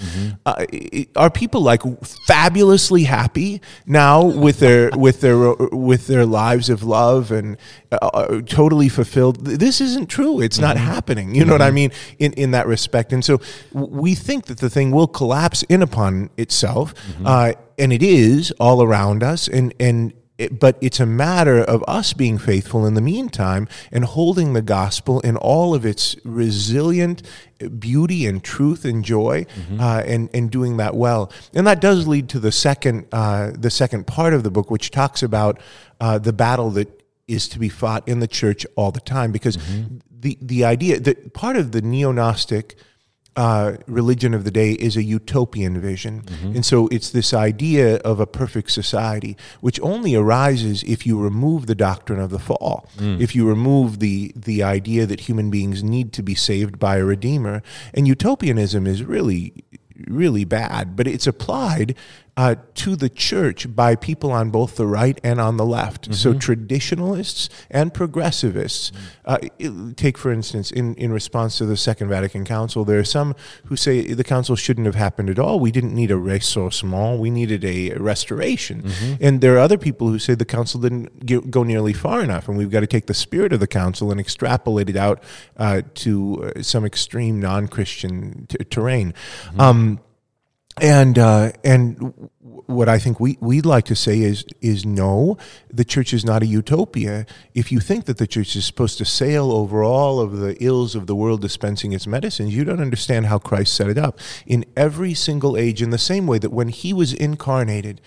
Uh, 0.45 0.65
are 1.15 1.31
people 1.31 1.61
like 1.61 1.83
fabulously 2.27 3.05
happy 3.05 3.61
now 3.87 4.25
with 4.25 4.59
their 4.59 4.91
with 4.97 5.21
their 5.21 5.53
with 5.71 6.07
their 6.09 6.27
lives 6.27 6.69
of 6.71 6.83
love 6.83 7.31
and 7.31 7.57
uh, 7.93 7.97
uh, 8.03 8.41
totally 8.43 8.89
fulfilled? 8.97 9.45
This 9.45 9.81
isn't 9.81 10.09
true. 10.09 10.41
It's 10.41 10.59
not 10.59 10.77
happening. 10.77 11.35
You 11.37 11.45
know 11.45 11.53
what 11.53 11.63
I 11.63 11.71
mean 11.71 11.91
in 12.19 12.33
in 12.33 12.51
that 12.51 12.67
respect. 12.67 13.13
And 13.13 13.25
so 13.25 13.41
we 13.73 14.15
think 14.17 14.47
that 14.47 14.59
the 14.59 14.71
thing 14.71 14.91
will 14.91 15.07
collapse 15.21 15.63
in 15.69 15.83
upon 15.83 16.31
itself, 16.37 16.95
uh, 17.25 17.53
and 17.79 17.93
it 17.93 18.03
is 18.03 18.53
all 18.59 18.83
around 18.83 19.23
us. 19.23 19.49
And 19.49 19.73
and 19.79 20.13
it, 20.39 20.61
but 20.61 20.77
it's 20.81 21.01
a 21.01 21.07
matter 21.07 21.59
of 21.75 21.83
us 21.89 22.13
being 22.13 22.39
faithful 22.39 22.85
in 22.87 22.95
the 22.95 23.01
meantime 23.01 23.69
and 23.91 24.05
holding 24.05 24.53
the 24.53 24.63
gospel 24.63 25.21
in 25.21 25.37
all 25.37 25.75
of 25.75 25.87
its 25.87 26.15
resilient 26.25 27.23
beauty 27.79 28.27
and 28.27 28.45
truth 28.45 28.85
and 28.85 29.03
joy, 29.03 29.47
uh, 29.81 30.03
and 30.05 30.29
and 30.35 30.51
doing 30.51 30.77
that 30.77 30.95
well. 30.95 31.31
And 31.55 31.67
that 31.67 31.81
does 31.81 32.07
lead 32.07 32.29
to 32.31 32.39
the 32.41 32.53
second 32.53 33.07
uh, 33.13 33.53
the 33.59 33.71
second 33.71 34.07
part 34.07 34.35
of 34.35 34.43
the 34.43 34.51
book, 34.51 34.71
which 34.71 34.91
talks 34.91 35.23
about 35.23 35.59
uh, 36.01 36.19
the 36.19 36.33
battle 36.33 36.71
that 36.73 36.96
is 37.29 37.49
to 37.49 37.59
be 37.59 37.69
fought 37.69 38.07
in 38.09 38.21
the 38.21 38.29
church 38.29 38.67
all 38.77 38.93
the 38.93 39.01
time, 39.01 39.33
because 39.33 39.59
the 40.11 40.39
the 40.41 40.65
idea 40.65 41.01
that 41.01 41.33
part 41.33 41.57
of 41.57 41.73
the 41.73 41.83
neo 41.83 42.13
Gnostic 42.13 42.77
uh, 43.37 43.77
religion 43.87 44.33
of 44.33 44.45
the 44.45 44.51
day 44.51 44.73
is 44.73 44.97
a 44.97 45.03
utopian 45.03 45.79
vision. 45.79 46.23
And 46.55 46.65
so 46.65 46.89
it's 46.89 47.11
this 47.11 47.35
idea 47.35 47.97
of 47.97 48.19
a 48.19 48.27
perfect 48.27 48.71
society, 48.71 49.37
which 49.61 49.79
only 49.83 50.15
arises 50.15 50.83
if 50.85 51.07
you 51.07 51.21
remove 51.21 51.67
the 51.67 51.75
doctrine 51.75 52.19
of 52.19 52.31
the 52.31 52.39
fall, 52.39 52.89
if 52.99 53.35
you 53.35 53.47
remove 53.47 53.99
the, 53.99 54.33
the 54.35 54.63
idea 54.63 55.05
that 55.05 55.21
human 55.29 55.51
beings 55.51 55.83
need 55.83 56.15
to 56.15 56.23
be 56.23 56.35
saved 56.35 56.79
by 56.79 56.97
a 56.97 57.05
redeemer. 57.05 57.63
And 57.93 58.09
utopianism 58.09 58.87
is 58.87 59.05
really, 59.05 59.53
really 60.07 60.47
bad, 60.47 60.97
but 60.97 61.07
it's 61.07 61.27
applied 61.27 61.95
uh, 62.37 62.55
to 62.75 62.97
the 62.97 63.09
church 63.09 63.75
by 63.75 63.97
people 63.97 64.31
on 64.31 64.51
both 64.51 64.77
the 64.77 64.87
right 64.87 65.19
and 65.25 65.41
on 65.41 65.57
the 65.57 65.65
left. 65.65 66.15
So 66.15 66.35
traditionalists 66.35 67.49
and 67.71 67.95
progressivists. 67.95 68.93
Uh, 69.25 69.39
take, 69.97 70.19
for 70.19 70.31
instance, 70.31 70.71
in, 70.71 70.95
in 70.97 71.13
response 71.13 71.57
to 71.59 71.67
the 71.67 71.77
Second 71.79 72.09
Vatican 72.11 72.45
Council, 72.45 72.85
there 72.85 72.99
are 72.99 73.05
some 73.05 73.35
who 73.65 73.77
say 73.77 74.13
the 74.13 74.23
council 74.25 74.55
shouldn't 74.55 74.85
have 74.87 74.95
happened 74.97 75.31
at 75.31 75.39
all. 75.39 75.59
We 75.61 75.71
didn't 75.71 75.95
need 75.95 76.11
a 76.11 76.15
ressourcement, 76.15 77.19
we 77.19 77.31
needed 77.31 77.65
a 77.65 77.95
restoration. 77.95 78.91
And 79.21 79.41
there 79.41 79.55
are 79.55 79.59
other 79.59 79.79
people 79.79 80.09
who 80.09 80.19
say 80.19 80.35
the 80.35 80.45
council 80.45 80.79
didn't 80.81 81.25
ge- 81.25 81.51
go 81.51 81.63
nearly 81.63 81.95
far 81.95 82.23
enough, 82.23 82.49
and 82.49 82.59
we've 82.59 82.71
got 82.71 82.81
to 82.81 82.87
take 82.87 83.07
the 83.07 83.15
spirit 83.15 83.53
of 83.55 83.61
the 83.61 83.67
council 83.67 84.11
and 84.11 84.21
extrapolate 84.21 84.91
it 84.91 84.97
out 84.97 85.23
uh, 85.57 85.81
to 85.95 86.53
uh, 86.55 86.63
some 86.63 86.85
extreme 86.85 87.41
non 87.41 87.67
Christian 87.67 88.47
t- 88.49 88.59
terrain. 88.69 89.15
Um, 89.59 90.01
and 90.81 91.19
uh, 91.19 91.53
and 91.65 92.31
what 92.67 92.89
I 92.89 92.99
think 92.99 93.19
we 93.21 93.39
we'd 93.41 93.65
like 93.65 93.85
to 93.87 93.97
say 93.97 94.21
is 94.21 94.45
is 94.61 94.85
no, 94.85 95.39
the 95.71 95.85
church 95.85 96.13
is 96.13 96.25
not 96.25 96.43
a 96.43 96.47
utopia. 96.47 97.25
If 97.55 97.73
you 97.73 97.81
think 97.81 98.05
that 98.07 98.19
the 98.19 98.27
church 98.27 98.57
is 98.57 98.67
supposed 98.67 98.99
to 98.99 99.05
sail 99.05 99.53
over 99.53 99.83
all 99.83 100.21
of 100.21 100.37
the 100.37 100.63
ills 100.63 100.95
of 100.95 101.07
the 101.07 101.15
world 101.15 101.41
dispensing 101.41 101.93
its 101.93 102.07
medicines, 102.07 102.55
you 102.55 102.65
don't 102.65 102.81
understand 102.81 103.27
how 103.27 103.39
Christ 103.39 103.75
set 103.75 103.89
it 103.89 103.97
up. 103.97 104.19
In 104.47 104.65
every 104.77 105.15
single 105.15 105.57
age, 105.57 105.81
in 105.81 105.91
the 105.91 105.99
same 105.99 106.27
way 106.27 106.39
that 106.39 106.51
when 106.51 106.69
he 106.69 106.93
was 106.93 107.15
incarnated, 107.15 108.01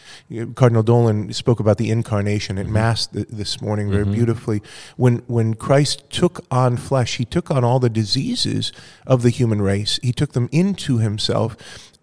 Cardinal 0.56 0.84
Dolan 0.84 1.34
spoke 1.34 1.60
about 1.60 1.78
the 1.78 1.90
incarnation 1.90 2.58
at 2.58 2.68
Mass 2.68 3.08
th- 3.08 3.28
this 3.30 3.62
morning 3.62 3.90
very 3.90 4.06
beautifully. 4.06 4.62
When 4.96 5.24
when 5.28 5.56
Christ 5.56 6.08
took 6.10 6.46
on 6.52 6.78
flesh, 6.78 7.18
he 7.18 7.26
took 7.26 7.50
on 7.50 7.64
all 7.64 7.80
the 7.80 7.90
diseases 7.90 8.72
of 9.08 9.24
the 9.24 9.30
human 9.32 9.62
race. 9.62 10.00
He 10.04 10.12
took 10.12 10.34
them 10.34 10.50
into 10.52 11.00
himself. 11.00 11.58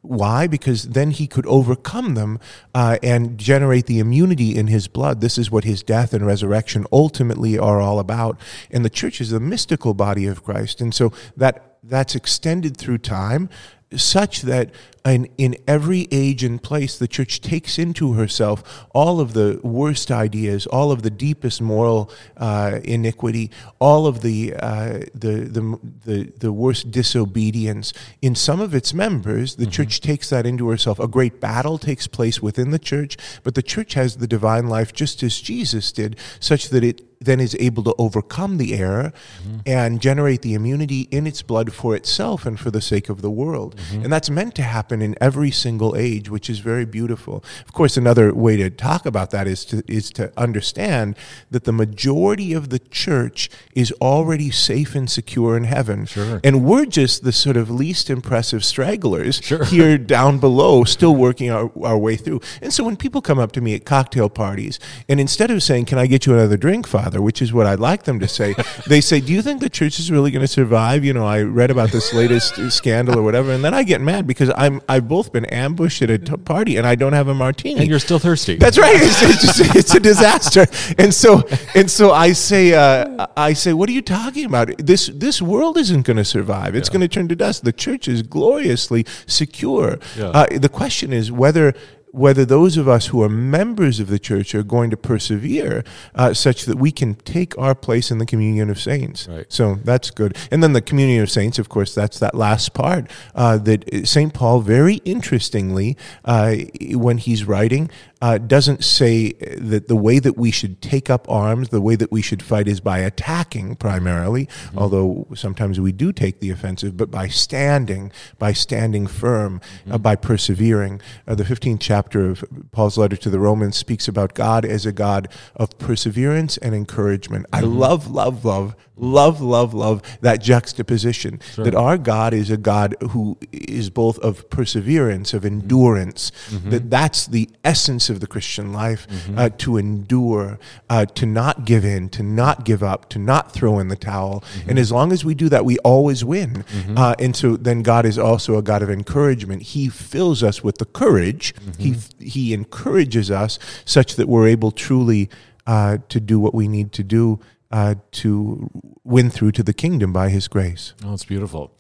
Why? 0.09 0.47
Because 0.47 0.85
then 0.85 1.11
he 1.11 1.27
could 1.27 1.47
overcome 1.47 2.15
them 2.15 2.39
uh, 2.75 2.99
and 3.03 3.39
generate 3.39 3.87
the 3.87 3.99
immunity 3.99 4.57
in 4.57 4.69
his 4.69 4.89
blood. 4.89 5.21
This 5.21 5.39
is 5.39 5.51
what 5.51 5.65
his 5.65 5.83
death 5.83 6.13
and 6.13 6.27
resurrection 6.27 6.87
ultimately 6.93 7.59
are 7.59 7.81
all 7.81 7.99
about. 7.99 8.39
And 8.71 8.85
the 8.85 8.91
church 8.91 9.21
is 9.21 9.31
the 9.31 9.41
mystical 9.41 9.95
body 9.95 10.27
of 10.27 10.45
Christ. 10.45 10.81
And 10.81 10.95
so 10.95 11.13
that 11.37 11.79
that's 11.83 12.15
extended 12.15 12.77
through 12.77 12.99
time. 12.99 13.49
such 13.95 14.43
that 14.43 14.71
in, 15.07 15.29
in 15.39 15.57
every 15.67 16.09
age 16.11 16.43
and 16.43 16.63
place, 16.63 16.99
the 16.99 17.09
church 17.09 17.41
takes 17.41 17.79
into 17.79 18.15
herself 18.15 18.87
all 18.95 19.21
of 19.21 19.33
the 19.33 19.61
worst 19.63 20.11
ideas, 20.11 20.67
all 20.67 20.91
of 20.91 21.03
the 21.03 21.11
deepest 21.11 21.63
moral 21.63 22.11
uh, 22.37 22.81
iniquity, 22.85 23.51
all 23.79 24.07
of 24.07 24.23
the, 24.23 24.55
uh, 24.55 25.01
the, 25.15 25.49
the, 25.51 25.79
the, 26.05 26.33
the 26.39 26.53
worst 26.53 26.91
disobedience 26.91 27.93
in 28.21 28.35
some 28.35 28.61
of 28.61 28.75
its 28.75 28.93
members. 28.93 29.57
The 29.57 29.65
mm-hmm. 29.65 29.71
church 29.71 30.01
takes 30.01 30.31
that 30.31 30.47
into 30.47 30.69
herself. 30.69 30.99
A 30.99 31.09
great 31.09 31.41
battle 31.41 31.79
takes 31.79 32.07
place 32.07 32.43
within 32.43 32.71
the 32.71 32.79
church, 32.79 33.17
but 33.43 33.55
the 33.55 33.63
church 33.63 33.95
has 33.95 34.17
the 34.17 34.27
divine 34.27 34.69
life 34.69 34.93
just 34.93 35.23
as 35.23 35.41
Jesus 35.41 35.93
did, 35.93 36.17
such 36.41 36.69
that 36.71 36.83
it 36.83 37.03
then 37.21 37.41
is 37.41 37.57
able 37.59 37.83
to 37.83 37.95
overcome 37.99 38.59
the 38.59 38.75
error 38.75 39.13
mm-hmm. 39.43 39.59
and 39.67 40.01
generate 40.01 40.43
the 40.43 40.55
immunity 40.55 41.03
in 41.11 41.27
its 41.27 41.43
blood 41.43 41.73
for 41.73 41.97
itself 41.97 42.47
and 42.47 42.59
for 42.61 42.71
the 42.71 42.81
sake 42.81 43.09
of 43.09 43.23
the 43.23 43.31
world. 43.31 43.77
Mm-hmm. 43.77 44.05
And 44.05 44.13
that's 44.13 44.31
meant 44.31 44.55
to 44.57 44.63
happen 44.63 44.96
in 45.03 45.15
every 45.21 45.51
single 45.51 45.95
age, 45.97 46.31
which 46.31 46.49
is 46.49 46.61
very 46.61 46.85
beautiful. 46.85 47.45
Of 47.67 47.73
course, 47.73 47.97
another 47.97 48.35
way 48.35 48.57
to 48.57 48.71
talk 48.71 49.07
about 49.07 49.31
that 49.31 49.47
is 49.47 49.65
to 49.67 49.83
is 49.87 50.11
to 50.13 50.33
understand 50.37 51.17
that 51.51 51.65
the 51.65 51.73
majority 51.73 52.53
of 52.53 52.71
the 52.71 52.79
church 52.79 53.51
is 53.75 53.93
already 54.01 54.51
safe 54.51 54.95
and 54.95 55.09
secure 55.11 55.57
in 55.57 55.65
heaven. 55.65 56.07
Sure. 56.07 56.41
And 56.43 56.65
we're 56.65 56.87
just 56.87 57.25
the 57.25 57.33
sort 57.33 57.57
of 57.57 57.71
least 57.71 58.11
impressive 58.11 58.65
stragglers 58.65 59.41
sure. 59.43 59.65
here 59.77 59.99
down 59.99 60.39
below, 60.39 60.85
still 60.85 61.15
working 61.15 61.51
our, 61.51 61.71
our 61.83 61.99
way 61.99 62.17
through. 62.17 62.41
And 62.63 62.73
so 62.73 62.85
when 62.85 62.97
people 62.97 63.21
come 63.21 63.39
up 63.39 63.53
to 63.53 63.61
me 63.61 63.75
at 63.75 63.85
cocktail 63.85 64.29
parties, 64.29 64.79
and 65.09 65.21
instead 65.21 65.51
of 65.51 65.63
saying, 65.63 65.87
Can 65.87 65.99
I 65.99 66.07
get 66.07 66.27
you 66.27 66.33
another 66.33 66.57
drink? 66.57 66.87
Father, 66.87 67.21
which 67.21 67.43
is 67.43 67.53
what 67.53 67.67
I'd 67.67 67.81
like 67.81 68.05
them 68.05 68.19
to 68.21 68.29
say. 68.29 68.55
they 68.87 69.01
say, 69.01 69.21
"Do 69.21 69.33
you 69.33 69.43
think 69.43 69.61
the 69.61 69.69
church 69.69 69.99
is 69.99 70.11
really 70.11 70.31
going 70.31 70.43
to 70.43 70.49
survive?" 70.49 71.05
You 71.05 71.13
know, 71.13 71.27
I 71.27 71.43
read 71.43 71.71
about 71.71 71.91
this 71.91 72.15
latest 72.15 72.73
scandal 72.73 73.19
or 73.19 73.23
whatever, 73.23 73.53
and 73.53 73.65
then 73.65 73.75
I 73.75 73.83
get 73.83 74.01
mad 74.01 74.27
because 74.27 74.51
I'm 74.57 74.81
I've 74.89 75.09
both 75.09 75.33
been 75.33 75.45
ambushed 75.47 76.03
at 76.03 76.11
a 76.11 76.19
t- 76.19 76.37
party 76.37 76.77
and 76.77 76.87
I 76.87 76.95
don't 76.95 77.13
have 77.13 77.29
a 77.29 77.35
martini, 77.35 77.81
and 77.81 77.89
you're 77.89 77.99
still 77.99 78.19
thirsty. 78.19 78.57
That's 78.57 78.79
right. 78.79 78.95
It's, 78.97 79.23
it's, 79.23 79.59
just, 79.59 79.77
it's 79.77 79.95
a 79.95 80.01
disaster. 80.01 80.67
And 80.99 81.13
so 81.13 81.43
and 81.75 81.91
so 81.91 82.13
I 82.13 82.33
say 82.33 82.75
uh, 82.75 83.27
I 83.37 83.53
say, 83.53 83.73
"What 83.73 83.89
are 83.89 83.93
you 83.93 84.03
talking 84.03 84.45
about? 84.45 84.71
This 84.79 85.07
this 85.07 85.43
world 85.43 85.77
isn't 85.77 86.03
going 86.03 86.17
to 86.17 86.25
survive. 86.25 86.75
It's 86.75 86.89
yeah. 86.89 86.93
going 86.93 87.01
to 87.03 87.09
turn 87.09 87.29
to 87.29 87.37
dust. 87.37 87.65
The 87.65 87.73
church 87.73 88.09
is 88.09 88.23
gloriously 88.23 89.07
secure." 89.27 89.99
Yeah. 90.17 90.27
Uh, 90.29 90.59
the 90.59 90.69
question 90.69 91.13
is 91.13 91.33
whether 91.33 91.75
whether 92.17 92.47
those 92.47 92.79
of 92.79 92.89
us 92.89 93.09
who 93.09 93.23
are 93.23 93.29
members 93.29 94.01
of 94.01 94.09
the 94.09 94.19
church 94.19 94.55
are 94.55 94.63
going 94.63 94.89
to 94.89 94.97
persevere 94.97 95.85
uh, 96.15 96.33
such 96.33 96.65
that 96.65 96.79
we 96.79 96.91
can 96.91 97.15
take 97.15 97.57
our 97.59 97.75
place 97.75 98.11
in 98.11 98.17
the 98.17 98.25
communion 98.25 98.71
of 98.71 98.81
saints. 98.81 99.29
Right. 99.29 99.45
So 99.51 99.75
that's 99.85 100.11
good. 100.11 100.35
And 100.51 100.63
then 100.63 100.73
the 100.73 100.81
communion 100.81 101.23
of 101.23 101.31
saints, 101.31 101.59
of 101.59 101.69
course, 101.69 101.95
that's 101.95 102.19
that 102.21 102.35
last 102.35 102.73
part 102.73 103.11
uh, 103.35 103.59
that 103.59 104.07
St. 104.07 104.33
Paul, 104.33 104.61
very 104.61 104.97
interestingly, 105.05 105.97
uh, 106.25 106.55
when 106.93 107.19
he's 107.19 107.45
writing, 107.45 107.91
uh, 108.23 108.39
doesn't 108.39 108.83
say 108.83 109.33
that 109.59 109.89
the 109.89 109.97
way 109.97 110.19
that 110.19 110.39
we 110.39 110.51
should 110.51 110.81
take 110.81 111.11
up 111.11 111.29
arms, 111.29 111.69
the 111.69 111.83
way 111.83 111.97
that 111.97 112.11
we 112.11 112.23
should 112.23 112.43
fight 112.43 112.67
is 112.67 112.81
by 112.81 112.99
attacking 112.99 113.77
primarily, 113.77 114.47
mm-hmm. 114.47 114.79
although 114.79 115.27
sometimes 115.35 115.79
we 115.79 115.93
do 115.93 116.13
take 116.13 116.41
the 116.41 116.51
offensive, 116.51 116.97
but 116.97 117.11
by 117.11 117.29
standing, 117.29 118.11
by 118.39 118.55
standing 118.55 119.07
firm, 119.07 119.61
mm-hmm. 119.61 119.93
uh, 119.93 119.99
by 119.99 120.17
persevering. 120.17 121.01
Uh, 121.29 121.35
the 121.35 121.45
15th 121.45 121.79
chapter 121.81 122.06
of 122.15 122.45
Paul's 122.73 122.97
letter 122.97 123.17
to 123.17 123.31
the 123.31 123.41
Romans 123.41 123.77
speaks 123.77 124.07
about 124.09 124.35
God 124.35 124.65
as 124.65 124.87
a 124.87 124.93
God 124.93 125.29
of 125.55 125.77
perseverance 125.79 126.57
and 126.59 126.75
encouragement. 126.75 127.47
Mm-hmm. 127.47 127.57
I 127.57 127.61
love, 127.61 128.11
love, 128.11 128.45
love 128.45 128.77
love, 128.97 129.41
love, 129.41 129.75
love 129.75 130.03
that 130.21 130.41
juxtaposition 130.41 131.41
sure. 131.55 131.65
that 131.65 131.75
our 131.75 131.99
God 131.99 132.33
is 132.33 132.51
a 132.51 132.57
God 132.57 132.97
who 133.11 133.37
is 133.53 133.91
both 133.91 134.19
of 134.21 134.49
perseverance, 134.51 135.35
of 135.35 135.45
endurance, 135.45 136.33
mm-hmm. 136.49 136.71
that 136.71 136.91
that's 136.91 137.27
the 137.27 137.49
essence 137.65 138.09
of 138.09 138.21
the 138.21 138.27
Christian 138.27 138.73
life 138.73 139.07
mm-hmm. 139.09 139.39
uh, 139.39 139.49
to 139.59 139.77
endure, 139.77 140.59
uh, 140.89 141.07
to 141.07 141.27
not 141.27 141.65
give 141.65 141.85
in, 141.85 142.09
to 142.11 142.23
not 142.23 142.65
give 142.65 142.83
up, 142.83 143.09
to 143.11 143.19
not 143.19 143.53
throw 143.53 143.79
in 143.79 143.89
the 143.89 143.97
towel. 143.97 144.41
Mm-hmm. 144.41 144.71
And 144.71 144.79
as 144.79 144.91
long 144.91 145.13
as 145.13 145.25
we 145.25 145.35
do 145.35 145.49
that, 145.51 145.65
we 145.65 145.79
always 145.79 146.25
win. 146.25 146.65
Mm-hmm. 146.65 146.99
Uh, 146.99 147.15
and 147.19 147.37
so 147.37 147.57
then 147.57 147.83
God 147.83 148.07
is 148.07 148.19
also 148.19 148.57
a 148.57 148.63
God 148.63 148.83
of 148.83 148.91
encouragement. 148.91 149.63
He 149.63 149.89
fills 149.89 150.43
us 150.43 150.65
with 150.65 150.79
the 150.79 150.87
courage, 150.87 151.55
He, 151.79 151.93
mm-hmm. 151.93 152.25
he 152.25 152.55
encourages 152.55 153.31
us 153.31 153.59
such 153.85 154.17
that 154.17 154.29
we're 154.29 154.47
able 154.47 154.71
truly 154.71 155.29
uh, 155.67 155.99
to 156.09 156.21
do 156.21 156.39
what 156.39 156.55
we 156.55 156.69
need 156.69 156.93
to 156.93 157.03
do 157.03 157.41
uh, 157.71 157.97
to 158.13 158.71
win 159.05 159.31
through 159.31 159.53
to 159.53 159.63
the 159.63 159.73
kingdom 159.73 160.13
by 160.13 160.29
His 160.29 160.49
grace. 160.49 160.95
Oh, 161.05 161.15
it's 161.15 161.25
beautiful. 161.25 161.73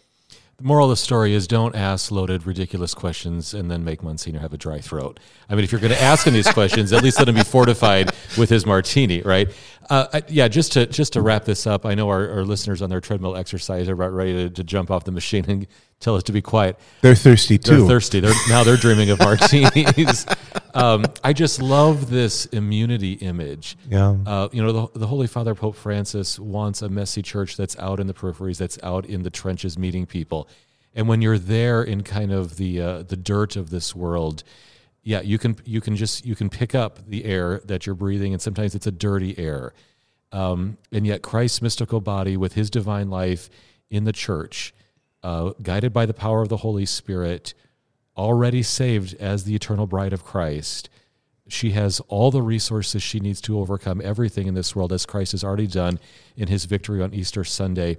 The 0.58 0.64
moral 0.64 0.86
of 0.86 0.90
the 0.90 0.96
story 0.96 1.34
is 1.34 1.46
don't 1.46 1.76
ask 1.76 2.10
loaded, 2.10 2.46
ridiculous 2.46 2.94
questions 2.94 3.52
and 3.52 3.70
then 3.70 3.84
make 3.84 4.02
Monsignor 4.02 4.40
have 4.40 4.54
a 4.54 4.56
dry 4.56 4.80
throat. 4.80 5.20
I 5.50 5.54
mean, 5.54 5.64
if 5.64 5.70
you're 5.70 5.82
going 5.82 5.92
to 5.92 6.02
ask 6.02 6.26
him 6.26 6.32
these 6.32 6.50
questions, 6.52 6.94
at 6.94 7.02
least 7.02 7.18
let 7.18 7.28
him 7.28 7.34
be 7.34 7.42
fortified 7.42 8.10
with 8.38 8.48
his 8.48 8.64
martini, 8.64 9.20
right? 9.20 9.48
Uh, 9.88 10.20
yeah, 10.28 10.48
just 10.48 10.72
to 10.72 10.86
just 10.86 11.12
to 11.12 11.20
wrap 11.20 11.44
this 11.44 11.66
up, 11.66 11.86
I 11.86 11.94
know 11.94 12.08
our, 12.08 12.28
our 12.30 12.44
listeners 12.44 12.82
on 12.82 12.90
their 12.90 13.00
treadmill 13.00 13.36
exercise 13.36 13.88
are 13.88 13.92
about 13.92 14.12
ready 14.12 14.32
to, 14.34 14.50
to 14.50 14.64
jump 14.64 14.90
off 14.90 15.04
the 15.04 15.12
machine 15.12 15.44
and 15.48 15.66
tell 16.00 16.16
us 16.16 16.24
to 16.24 16.32
be 16.32 16.42
quiet. 16.42 16.78
They're 17.02 17.14
thirsty 17.14 17.58
too. 17.58 17.78
They're 17.78 17.86
thirsty. 17.86 18.20
They're 18.20 18.34
now 18.48 18.64
they're 18.64 18.76
dreaming 18.76 19.10
of 19.10 19.18
martinis. 19.20 20.26
um, 20.74 21.04
I 21.22 21.32
just 21.32 21.62
love 21.62 22.10
this 22.10 22.46
immunity 22.46 23.12
image. 23.12 23.76
Yeah. 23.88 24.16
Uh, 24.26 24.48
you 24.52 24.62
know, 24.62 24.72
the, 24.72 24.98
the 25.00 25.06
Holy 25.06 25.26
Father 25.26 25.54
Pope 25.54 25.76
Francis 25.76 26.38
wants 26.38 26.82
a 26.82 26.88
messy 26.88 27.22
church 27.22 27.56
that's 27.56 27.78
out 27.78 28.00
in 28.00 28.06
the 28.06 28.14
peripheries, 28.14 28.58
that's 28.58 28.78
out 28.82 29.06
in 29.06 29.22
the 29.22 29.30
trenches, 29.30 29.78
meeting 29.78 30.06
people. 30.06 30.48
And 30.94 31.08
when 31.08 31.22
you're 31.22 31.38
there 31.38 31.82
in 31.82 32.02
kind 32.02 32.32
of 32.32 32.56
the 32.56 32.80
uh, 32.80 33.02
the 33.02 33.16
dirt 33.16 33.54
of 33.54 33.70
this 33.70 33.94
world, 33.94 34.42
yeah, 35.06 35.20
you 35.20 35.38
can 35.38 35.56
you 35.64 35.80
can 35.80 35.94
just 35.94 36.26
you 36.26 36.34
can 36.34 36.50
pick 36.50 36.74
up 36.74 37.06
the 37.06 37.26
air 37.26 37.60
that 37.66 37.86
you're 37.86 37.94
breathing, 37.94 38.32
and 38.32 38.42
sometimes 38.42 38.74
it's 38.74 38.88
a 38.88 38.90
dirty 38.90 39.38
air. 39.38 39.72
Um, 40.32 40.78
and 40.90 41.06
yet, 41.06 41.22
Christ's 41.22 41.62
mystical 41.62 42.00
body, 42.00 42.36
with 42.36 42.54
His 42.54 42.70
divine 42.70 43.08
life 43.08 43.48
in 43.88 44.02
the 44.02 44.12
church, 44.12 44.74
uh, 45.22 45.52
guided 45.62 45.92
by 45.92 46.06
the 46.06 46.12
power 46.12 46.42
of 46.42 46.48
the 46.48 46.56
Holy 46.56 46.84
Spirit, 46.84 47.54
already 48.16 48.64
saved 48.64 49.14
as 49.20 49.44
the 49.44 49.54
eternal 49.54 49.86
bride 49.86 50.12
of 50.12 50.24
Christ. 50.24 50.90
She 51.46 51.70
has 51.70 52.00
all 52.08 52.32
the 52.32 52.42
resources 52.42 53.00
she 53.00 53.20
needs 53.20 53.40
to 53.42 53.60
overcome 53.60 54.00
everything 54.02 54.48
in 54.48 54.54
this 54.54 54.74
world, 54.74 54.92
as 54.92 55.06
Christ 55.06 55.30
has 55.30 55.44
already 55.44 55.68
done 55.68 56.00
in 56.36 56.48
his 56.48 56.64
victory 56.64 57.00
on 57.00 57.14
Easter 57.14 57.44
Sunday. 57.44 57.98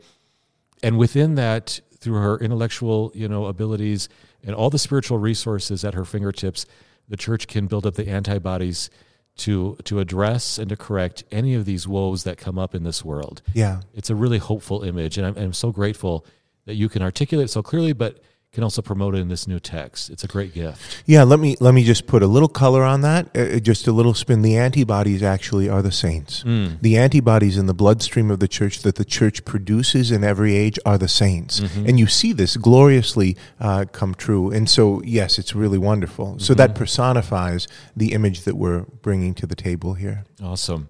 And 0.83 0.97
within 0.97 1.35
that, 1.35 1.79
through 1.99 2.19
her 2.19 2.37
intellectual, 2.39 3.13
you 3.15 3.29
know, 3.29 3.45
abilities 3.45 4.09
and 4.43 4.53
all 4.53 4.69
the 4.69 4.77
spiritual 4.77 5.19
resources 5.19 5.85
at 5.85 5.93
her 5.93 6.03
fingertips, 6.03 6.65
the 7.07 7.17
church 7.17 7.47
can 7.47 7.67
build 7.67 7.85
up 7.85 7.95
the 7.95 8.07
antibodies 8.07 8.89
to 9.37 9.77
to 9.83 9.99
address 9.99 10.57
and 10.57 10.69
to 10.69 10.75
correct 10.75 11.23
any 11.31 11.53
of 11.53 11.65
these 11.65 11.87
woes 11.87 12.23
that 12.23 12.37
come 12.37 12.57
up 12.57 12.73
in 12.73 12.83
this 12.83 13.05
world. 13.05 13.41
Yeah, 13.53 13.81
it's 13.93 14.09
a 14.09 14.15
really 14.15 14.39
hopeful 14.39 14.83
image, 14.83 15.17
and 15.17 15.27
I'm, 15.27 15.37
I'm 15.37 15.53
so 15.53 15.71
grateful 15.71 16.25
that 16.65 16.75
you 16.75 16.89
can 16.89 17.01
articulate 17.01 17.49
so 17.49 17.63
clearly, 17.63 17.93
but 17.93 18.19
can 18.53 18.63
also 18.63 18.81
promote 18.81 19.13
it 19.13 19.19
in 19.19 19.27
this 19.27 19.47
new 19.47 19.59
text. 19.59 20.09
It's 20.09 20.23
a 20.23 20.27
great 20.27 20.53
gift. 20.53 21.03
Yeah, 21.05 21.23
let 21.23 21.39
me 21.39 21.55
let 21.59 21.73
me 21.73 21.83
just 21.83 22.07
put 22.07 22.23
a 22.23 22.27
little 22.27 22.47
color 22.47 22.83
on 22.83 23.01
that. 23.01 23.29
Uh, 23.35 23.41
uh, 23.41 23.59
just 23.59 23.87
a 23.87 23.91
little 23.91 24.13
spin. 24.13 24.41
The 24.41 24.57
antibodies 24.57 25.21
actually 25.21 25.69
are 25.69 25.81
the 25.81 25.91
saints. 25.91 26.43
Mm. 26.43 26.81
The 26.81 26.97
antibodies 26.97 27.57
in 27.57 27.67
the 27.67 27.73
bloodstream 27.73 28.31
of 28.31 28.39
the 28.39 28.47
church 28.47 28.79
that 28.79 28.95
the 28.95 29.05
church 29.05 29.45
produces 29.45 30.11
in 30.11 30.23
every 30.23 30.55
age 30.55 30.79
are 30.85 30.97
the 30.97 31.07
saints, 31.07 31.59
mm-hmm. 31.59 31.87
and 31.87 31.99
you 31.99 32.07
see 32.07 32.33
this 32.33 32.57
gloriously 32.57 33.37
uh, 33.59 33.85
come 33.91 34.15
true. 34.15 34.49
And 34.51 34.69
so, 34.69 35.01
yes, 35.03 35.37
it's 35.37 35.53
really 35.53 35.77
wonderful. 35.77 36.27
Mm-hmm. 36.27 36.39
So 36.39 36.53
that 36.55 36.73
personifies 36.73 37.67
the 37.95 38.13
image 38.13 38.41
that 38.41 38.55
we're 38.55 38.85
bringing 39.01 39.33
to 39.35 39.45
the 39.45 39.55
table 39.55 39.93
here. 39.93 40.23
Awesome. 40.41 40.89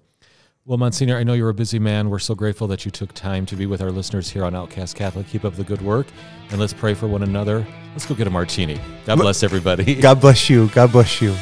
Well, 0.68 0.76
Monsignor, 0.76 1.16
I 1.16 1.22
know 1.22 1.32
you're 1.32 1.48
a 1.48 1.54
busy 1.54 1.78
man. 1.78 2.10
We're 2.10 2.18
so 2.18 2.34
grateful 2.34 2.66
that 2.66 2.84
you 2.84 2.90
took 2.90 3.14
time 3.14 3.46
to 3.46 3.56
be 3.56 3.64
with 3.64 3.80
our 3.80 3.90
listeners 3.90 4.28
here 4.28 4.44
on 4.44 4.54
Outcast 4.54 4.96
Catholic. 4.96 5.26
Keep 5.26 5.46
up 5.46 5.54
the 5.54 5.64
good 5.64 5.80
work, 5.80 6.06
and 6.50 6.60
let's 6.60 6.74
pray 6.74 6.92
for 6.92 7.08
one 7.08 7.22
another. 7.22 7.66
Let's 7.92 8.04
go 8.04 8.14
get 8.14 8.26
a 8.26 8.30
martini. 8.30 8.78
God 9.06 9.16
bless 9.16 9.42
everybody. 9.42 9.94
God 10.02 10.20
bless 10.20 10.50
you. 10.50 10.68
God 10.68 10.92
bless 10.92 11.22
you. 11.22 11.32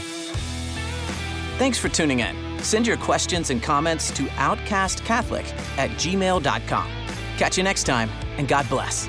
Thanks 1.59 1.77
for 1.77 1.89
tuning 1.89 2.21
in. 2.21 2.37
Send 2.63 2.87
your 2.87 2.99
questions 2.99 3.51
and 3.51 3.61
comments 3.61 4.13
to 4.13 4.27
outcastcatholic 4.37 5.53
at 5.77 5.91
gmail.com. 5.99 6.89
Catch 7.37 7.59
you 7.59 7.65
next 7.65 7.83
time, 7.83 8.09
and 8.39 8.47
God 8.47 8.69
bless. 8.69 9.09